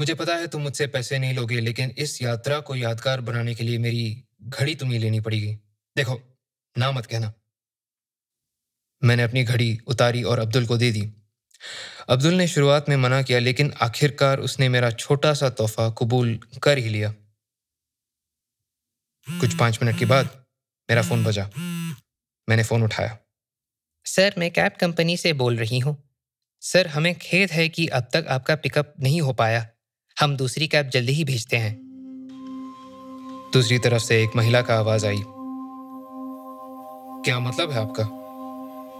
मुझे 0.01 0.15
पता 0.15 0.37
है 0.37 0.47
तुम 0.47 0.63
मुझसे 0.63 0.87
पैसे 0.87 1.19
नहीं 1.19 1.35
लोगे, 1.35 1.61
लेकिन 1.61 1.91
इस 1.91 2.23
यात्रा 2.23 2.61
को 2.61 2.75
यादगार 2.75 3.21
बनाने 3.21 3.55
के 3.55 3.65
लिए 3.65 3.79
मेरी 3.79 4.25
घड़ी 4.43 4.75
तुम्हें 4.75 4.99
लेनी 4.99 5.21
पड़ेगी। 5.21 5.55
देखो, 5.97 6.39
ना 6.79 6.93
मत 6.93 7.07
कहना। 7.07 7.33
मैंने 9.05 9.23
अपनी 9.23 9.45
घड़ी 9.45 9.81
उतारी 9.87 10.23
और 10.23 10.39
अब्दुल 10.39 10.67
को 10.67 10.77
दे 10.77 10.93
दी। 10.93 11.13
अब्दुल 12.09 12.35
ने 12.35 12.49
शुरुआत 12.49 12.89
में 12.89 12.97
मना 12.97 13.23
किया, 13.23 13.39
लेकिन 13.39 13.73
आखिरकार 13.83 14.41
उसने 14.41 14.69
मेरा 14.69 14.91
छोटा 14.91 15.35
सा 15.35 15.51
तोहफा 15.51 15.91
कबूल 15.91 16.41
कर 16.63 16.79
ही 16.79 16.89
लिया। 16.89 17.11
कुछ 19.29 19.59
पाँच 19.59 19.79
मिनट 19.83 19.99
के 19.99 20.05
बाद 20.05 20.27
मेरा 20.91 21.03
फ़ोन 21.03 21.25
बजा। 21.25 21.51
मैंने 22.49 22.63
फ़ोन 22.63 22.83
उठाया। 22.83 23.19
सर, 24.05 24.35
मैं 24.39 24.51
कैब 24.51 24.73
कंपनी 24.81 25.17
से 25.17 25.33
बोल 25.33 25.57
रही 25.57 25.79
हूँ। 25.79 26.11
सर, 26.61 26.87
हमें 26.87 27.19
खेद 27.19 27.51
है 27.51 27.69
कि 27.69 27.87
अब 27.87 28.09
तक 28.13 28.27
आपका 28.29 28.57
पिकअप 28.57 28.95
नहीं 29.01 29.21
हो 29.21 29.33
पाया। 29.33 29.69
हम 30.21 30.37
दूसरी 30.37 30.67
कैब 30.67 30.89
जल्दी 30.89 31.13
ही 31.13 31.25
भेजते 31.25 31.57
हैं। 31.57 31.81
दूसरी 33.53 33.79
तरफ़ 33.79 34.03
से 34.03 34.23
एक 34.23 34.31
महिला 34.37 34.63
का 34.63 34.79
आवाज़ 34.79 35.07
आई। 35.07 35.23
क्या 37.25 37.39
मतलब 37.41 37.71
है 37.71 37.81
आपका? 37.81 38.03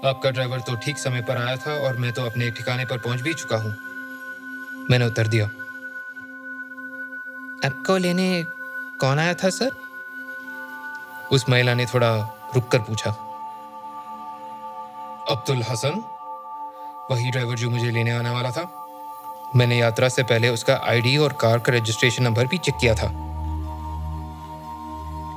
आपका 0.09 0.31
ड्राइवर 0.31 0.61
तो 0.61 0.77
ठीक 0.77 0.99
समय 0.99 1.23
पर 1.23 1.37
आया 1.37 1.57
था 1.57 1.87
और 1.87 1.97
मैं 1.97 2.13
तो 2.13 2.23
अपने 2.23 2.51
ठिकाने 2.51 2.85
पर 2.85 2.99
पहुँच 2.99 3.21
भी 3.21 3.35
चुका 3.35 3.57
हूँ। 3.57 3.71
मैंने 4.91 5.07
उत्तर 5.07 5.27
दिया। 5.27 5.47
आपको 7.69 7.97
लेने 7.97 8.45
कौन 9.01 9.19
आया 9.19 9.35
था, 9.35 9.51
सर? 9.51 9.71
उस 11.33 11.49
महिला 11.49 11.75
ने 11.75 11.87
थोड़ा 11.87 12.17
रुककर 12.55 12.79
पूछा। 12.79 13.11
अब्दुल 15.31 15.63
हसन? 15.63 16.03
वही 17.11 17.31
ड्राइवर 17.31 17.57
जो 17.57 17.71
मुझे 17.71 17.91
लेने 17.91 18.11
आने 18.11 18.31
वाला 18.31 18.51
था। 18.51 18.83
मैंने 19.57 19.77
यात्रा 19.79 20.09
से 20.09 20.23
पहले 20.23 20.49
उसका 20.49 20.81
आईडी 20.89 21.17
और 21.17 21.33
कार 21.33 21.59
का 21.59 21.73
रजिस्ट्रेशन 21.73 22.23
नंबर 22.23 22.47
भी 22.47 22.59
चेक 22.59 22.75
किया 22.77 22.95
था। 22.95 23.09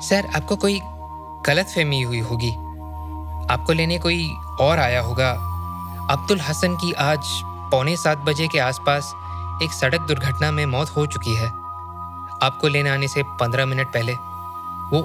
सर, 0.01 0.29
आपको 0.35 0.55
कोई 0.55 0.79
गलत 1.45 1.65
फहमी 1.65 2.01
हुई 2.01 2.19
होगी? 2.19 2.51
आपको 3.53 3.73
लेने 3.73 3.99
कोई 3.99 4.29
और 4.61 4.79
आया 4.79 5.01
होगा? 5.01 5.29
अब्दुल 6.11 6.39
हसन 6.39 6.75
की 6.75 6.91
आज 6.93 7.19
पौने 7.71 7.95
सात 7.97 8.17
बजे 8.17 8.47
के 8.47 8.59
आसपास 8.59 9.13
एक 9.63 9.71
सड़क 9.71 10.01
दुर्घटना 10.01 10.51
में 10.51 10.65
मौत 10.65 10.89
हो 10.89 11.05
चुकी 11.05 11.35
है। 11.35 11.47
आपको 12.43 12.67
लेने 12.67 12.89
आने 12.89 13.07
से 13.07 13.23
पंद्रह 13.23 13.65
मिनट 13.65 13.87
पहले 13.87 14.13
वो 14.93 15.03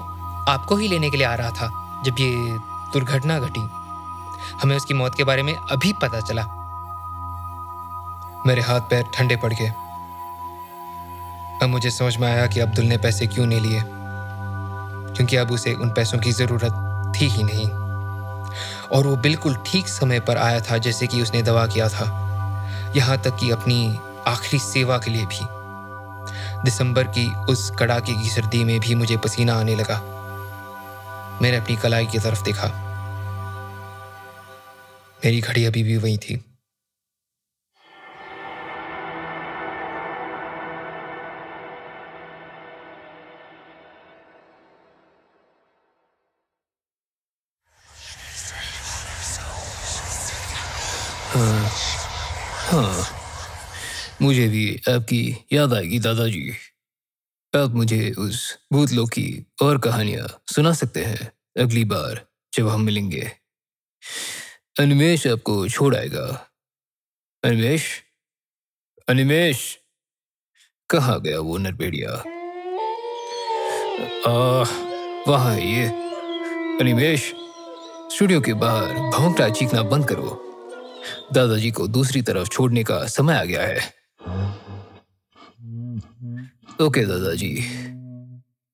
आपको 0.49 0.77
ही 0.77 0.89
लेने 0.89 1.11
के 1.11 1.17
लिए 1.17 1.27
आ 1.27 1.35
रहा 1.35 1.51
था, 1.51 2.01
जब 2.05 2.21
ये 2.21 2.31
दुर्घटना 2.93 3.39
घटी। 3.39 3.61
हमें 4.63 4.77
उसकी 4.77 4.95
मौत 4.95 5.15
के 5.15 5.25
बारे 5.25 5.43
में 5.43 5.55
अभी 5.55 5.93
पता 5.93 6.21
चला। 6.21 6.64
मेरे 8.47 8.63
हाथ 8.63 8.81
पैर 8.81 9.05
ठंडे 9.15 9.37
पड़ 9.37 9.53
गए। 9.53 9.69
अब 11.63 11.69
मुझे 11.69 11.91
समझ 11.91 12.17
में 12.17 12.29
आया 12.29 12.47
कि 12.47 12.61
अब्दुल 12.61 12.85
ने 12.85 12.97
पैसे 12.99 13.27
क्यों 13.27 13.47
नहीं 13.47 13.61
लिए, 13.61 13.83
क्योंकि 15.17 15.37
अब 15.37 15.51
उसे 15.51 15.73
उन 15.75 15.91
पैसों 15.91 16.19
की 16.19 16.33
ज़रूरत 16.33 16.73
थी 17.17 17.29
ही 17.29 17.43
नहीं। 17.43 17.69
और 18.89 19.07
वो 19.07 19.17
बिल्कुल 19.17 19.57
ठीक 19.67 19.89
समय 19.89 20.21
पर 20.21 20.37
आया 20.37 20.61
था, 20.61 20.79
जैसे 20.79 21.07
कि 21.07 21.23
उसने 21.23 21.43
दवा 21.43 21.67
किया 21.67 21.89
था, 21.89 22.05
यहाँ 22.97 23.19
तक 23.19 23.37
कि 23.37 23.51
अपनी 23.51 23.99
आखिरी 24.27 24.59
सेवा 24.59 24.99
के 24.99 25.11
लिए 25.11 25.27
भी। 25.27 25.47
दिसंबर 26.65 27.05
की 27.05 27.29
उस 27.45 27.71
कड़ाके 27.71 28.13
की 28.13 28.29
सर्दी 28.29 28.65
में 28.65 28.81
भी 28.81 28.95
मुझे 28.95 29.17
पसीना 29.17 29.55
आने 29.55 29.75
लगा। 29.77 30.01
मैंने 31.43 31.57
अपनी 31.57 31.77
कलाई 31.77 32.07
की 32.07 32.19
तरफ़ 32.19 32.43
देखा। 32.43 32.67
मेरी 35.25 35.41
घड़ी 35.41 35.65
अभी 35.65 35.83
भी 35.83 35.97
वही 35.97 36.17
थी। 36.19 36.45
मुझे 54.25 54.49
भी 54.49 54.81
आपकी 54.89 55.47
याद 55.53 55.75
आएगी, 55.75 55.99
दादाजी। 55.99 56.53
आप 57.57 57.71
मुझे 57.71 58.11
उस 58.11 58.59
भूतलोक 58.73 59.11
की 59.11 59.47
और 59.63 59.79
कहानियाँ 59.79 60.43
सुना 60.55 60.73
सकते 60.73 61.05
हैं 61.05 61.33
अगली 61.59 61.85
बार 61.85 62.27
जब 62.55 62.69
हम 62.69 62.81
मिलेंगे। 62.81 63.33
अनिमेश 64.81 65.27
आपको 65.27 65.69
छोड़ 65.69 65.97
आएगा। 65.97 66.51
अनिमेश? 67.45 68.03
अनिमेश? 69.09 69.79
कहाँ 70.91 71.21
गया 71.21 71.41
वो 71.41 71.59
नरबेड़िया? 71.59 72.11
वहाँ 75.29 75.59
ये। 75.59 75.87
अनिमेश, 76.81 77.35
स्टूडियो 78.15 78.41
के 78.41 78.55
बाहर 78.55 78.93
भौंकना 78.95 79.49
चीखना 79.49 79.83
बंद 79.83 80.09
करो। 80.09 80.41
दादाजी 81.33 81.71
को 81.71 81.87
दूसरी 81.89 82.23
तरफ़ 82.23 82.49
छोड़ने 82.49 82.85
का 82.85 83.07
समय 83.07 83.35
आ 83.35 83.45
गया 83.45 83.63
है। 83.63 84.04
ओके 86.81 87.05
दादाजी 87.05 87.55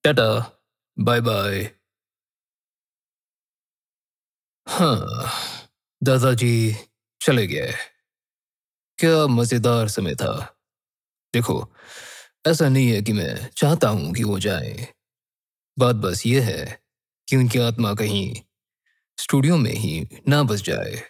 टाटा 0.04 0.60
बाय 0.98 1.20
बाय 1.20 1.70
हाँ 4.68 5.30
दादाजी 6.04 6.76
चले 7.20 7.46
गए। 7.46 7.72
क्या 8.98 9.26
मज़ेदार 9.26 9.88
समय 9.88 10.14
था। 10.14 10.56
देखो, 11.34 11.72
ऐसा 12.46 12.68
नहीं 12.68 12.90
है 12.90 13.02
कि 13.02 13.12
मैं 13.12 13.50
चाहता 13.56 13.88
हूँ 13.88 14.14
कि 14.14 14.24
वो 14.24 14.38
जाए। 14.38 14.88
बात 15.78 15.96
बस 15.96 16.26
ये 16.26 16.40
है 16.40 16.80
कि 17.28 17.36
उनकी 17.36 17.58
आत्मा 17.58 17.94
कहीं 17.94 18.34
स्टूडियो 19.18 19.56
में 19.56 19.72
ही 19.72 20.08
ना 20.28 20.42
बस 20.42 20.62
जाए। 20.62 21.02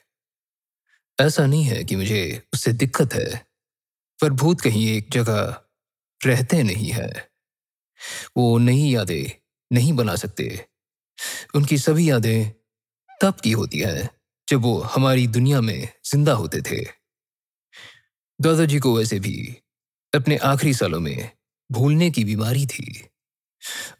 ऐसा 1.21 1.47
नहीं 1.47 1.65
है 1.65 1.85
कि 1.85 1.97
मुझे 1.97 2.43
उससे 2.55 2.73
दिक्कत 2.73 3.15
है। 3.15 3.50
पर 4.21 4.31
भूत 4.31 4.61
कहीं 4.61 4.89
एक 4.89 5.11
जगह 5.11 5.61
रहते 6.27 6.63
नहीं 6.63 6.91
है। 6.91 7.31
वो 8.37 8.59
नई 8.59 8.91
यादें 8.91 9.31
नहीं 9.73 9.93
बना 9.93 10.17
सकते। 10.17 10.67
उनकी 11.55 11.79
सभी 11.79 12.11
यादें 12.11 12.51
तब 13.23 13.35
की 13.35 13.53
होती 13.53 13.79
हैं, 13.79 14.11
जब 14.49 14.63
वो 14.63 14.79
हमारी 14.81 15.27
दुनिया 15.27 15.61
में 15.61 15.89
ज़िंदा 16.05 16.33
होते 16.33 16.61
थे। 16.61 16.85
दादाजी 18.41 18.79
को 18.79 18.97
वैसे 18.97 19.21
भी 19.21 19.57
अपने 20.15 20.37
आखिरी 20.37 20.75
सालों 20.75 21.01
में 21.01 21.31
भूलने 21.73 22.11
की 22.11 22.25
बीमारी 22.25 22.67
थी 22.67 23.09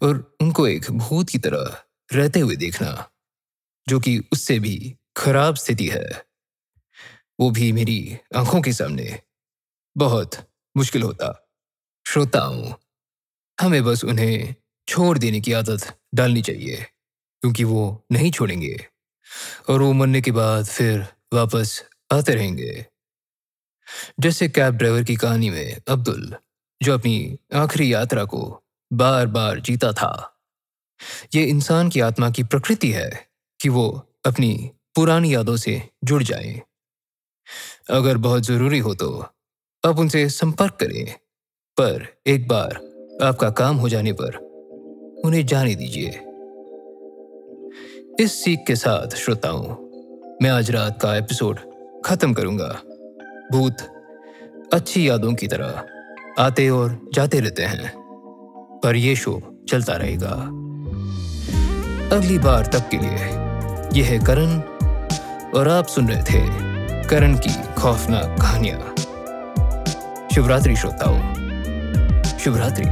और 0.03 0.37
उनको 0.41 0.69
एक 0.69 0.91
भूत 0.91 1.29
की 1.29 1.39
तरह 1.39 1.85
रहते 2.13 2.41
हुए 2.41 2.57
देखना, 2.57 3.11
जो 3.89 4.01
कि 4.01 4.19
उससे 4.33 4.59
भी 4.59 4.97
खराब 5.17 5.57
स्थिति 5.57 5.87
है, 5.87 6.27
वो 7.41 7.51
भी 7.51 7.73
मेरी 7.73 8.19
आँखों 8.37 8.61
के 8.63 8.73
सामने 8.73 9.23
बहुत 10.01 10.35
मुश्किल 10.77 11.03
होता। 11.03 11.49
श्रोताओं 12.07 12.75
हमें 13.61 13.85
बस 13.85 14.05
उन्हें 14.05 14.55
छोड़ 14.89 15.19
देने 15.19 15.41
की 15.41 15.53
आदत 15.53 15.99
डालनी 16.15 16.43
चाहिए, 16.43 16.77
क्योंकि 17.43 17.65
वो 17.65 18.07
नहीं 18.13 18.31
छोड़ेंगे। 18.31 18.87
और 19.69 19.83
वो 19.83 19.93
मरने 19.93 20.21
के 20.21 20.31
बाद 20.31 20.67
फिर 20.67 21.07
वापस 21.33 21.83
आते 22.13 22.35
रहेंगे। 22.35 22.87
जैसे 24.21 24.49
कैब 24.49 24.75
ड्राइवर 24.75 25.05
की 25.05 25.17
कहानी 25.17 25.51
में 25.51 25.77
अब्दुल, 25.89 26.37
जो 26.83 26.95
अपनी 26.95 27.39
आखिरी 27.55 27.93
यात्रा 27.95 28.25
को 28.25 28.63
बार 28.93 29.27
बार 29.27 29.61
जीता 29.61 29.93
था। 29.93 30.13
ये 31.35 31.45
इंसान 31.45 31.89
की 31.89 32.01
आत्मा 32.01 32.31
की 32.31 32.43
प्रकृति 32.43 32.93
है 32.93 33.11
कि 33.61 33.69
वो 33.69 34.15
अपनी 34.27 34.71
पुरानी 34.95 35.35
यादों 35.35 35.57
से 35.57 35.89
जुड़ 36.05 36.23
जाए। 36.23 36.63
अगर 37.91 38.17
बहुत 38.17 38.43
ज़रूरी 38.43 38.79
हो 38.79 38.95
तो 38.95 39.27
आप 39.87 39.99
उनसे 39.99 40.29
संपर्क 40.29 40.73
करें। 40.73 41.15
पर 41.77 42.07
एक 42.27 42.49
बार 42.49 42.69
आपका 43.23 43.51
काम 43.51 43.77
हो 43.77 43.89
जाने 43.89 44.13
पर 44.13 44.35
उन्हें 45.25 45.47
जाने 45.47 45.75
दीजिए। 45.75 46.09
इस 48.25 48.45
सीख 48.45 48.59
के 48.67 48.77
साथ, 48.77 49.17
श्रोताओं, 49.17 49.63
मैं 50.43 50.51
आज 50.51 50.71
रात 50.71 51.03
का 51.03 51.17
एपिसोड 51.17 51.61
खत्म 52.05 52.35
करूँगा। 52.35 52.81
भूत, 53.53 53.77
अच्छी 54.75 55.09
यादों 55.09 55.35
की 55.35 55.49
तरह 55.49 55.85
आते 56.39 56.69
और 56.69 57.11
जाते 57.15 57.41
रहते 57.41 57.63
हैं, 57.63 57.93
पर 58.85 58.97
यह 58.97 59.15
शो 59.15 59.43
चलता 59.69 59.93
रहेगा। 59.93 60.33
अगली 62.17 62.39
बार 62.39 62.67
तक 62.67 62.89
के 62.89 62.99
लिए, 62.99 63.17
यह 64.01 64.07
है 64.07 64.19
करण, 64.19 64.61
और 65.59 65.69
आप 65.69 65.87
सुन 65.87 66.09
रहे 66.09 66.23
थे 66.23 66.47
करण 67.09 67.39
की 67.39 67.75
खौफनाक 67.75 68.39
कहानियाँ। 68.39 68.95
शिवरात्रि 70.35 70.77
श्रोताओं। 70.77 71.19
शिवरात्रि 72.39 72.85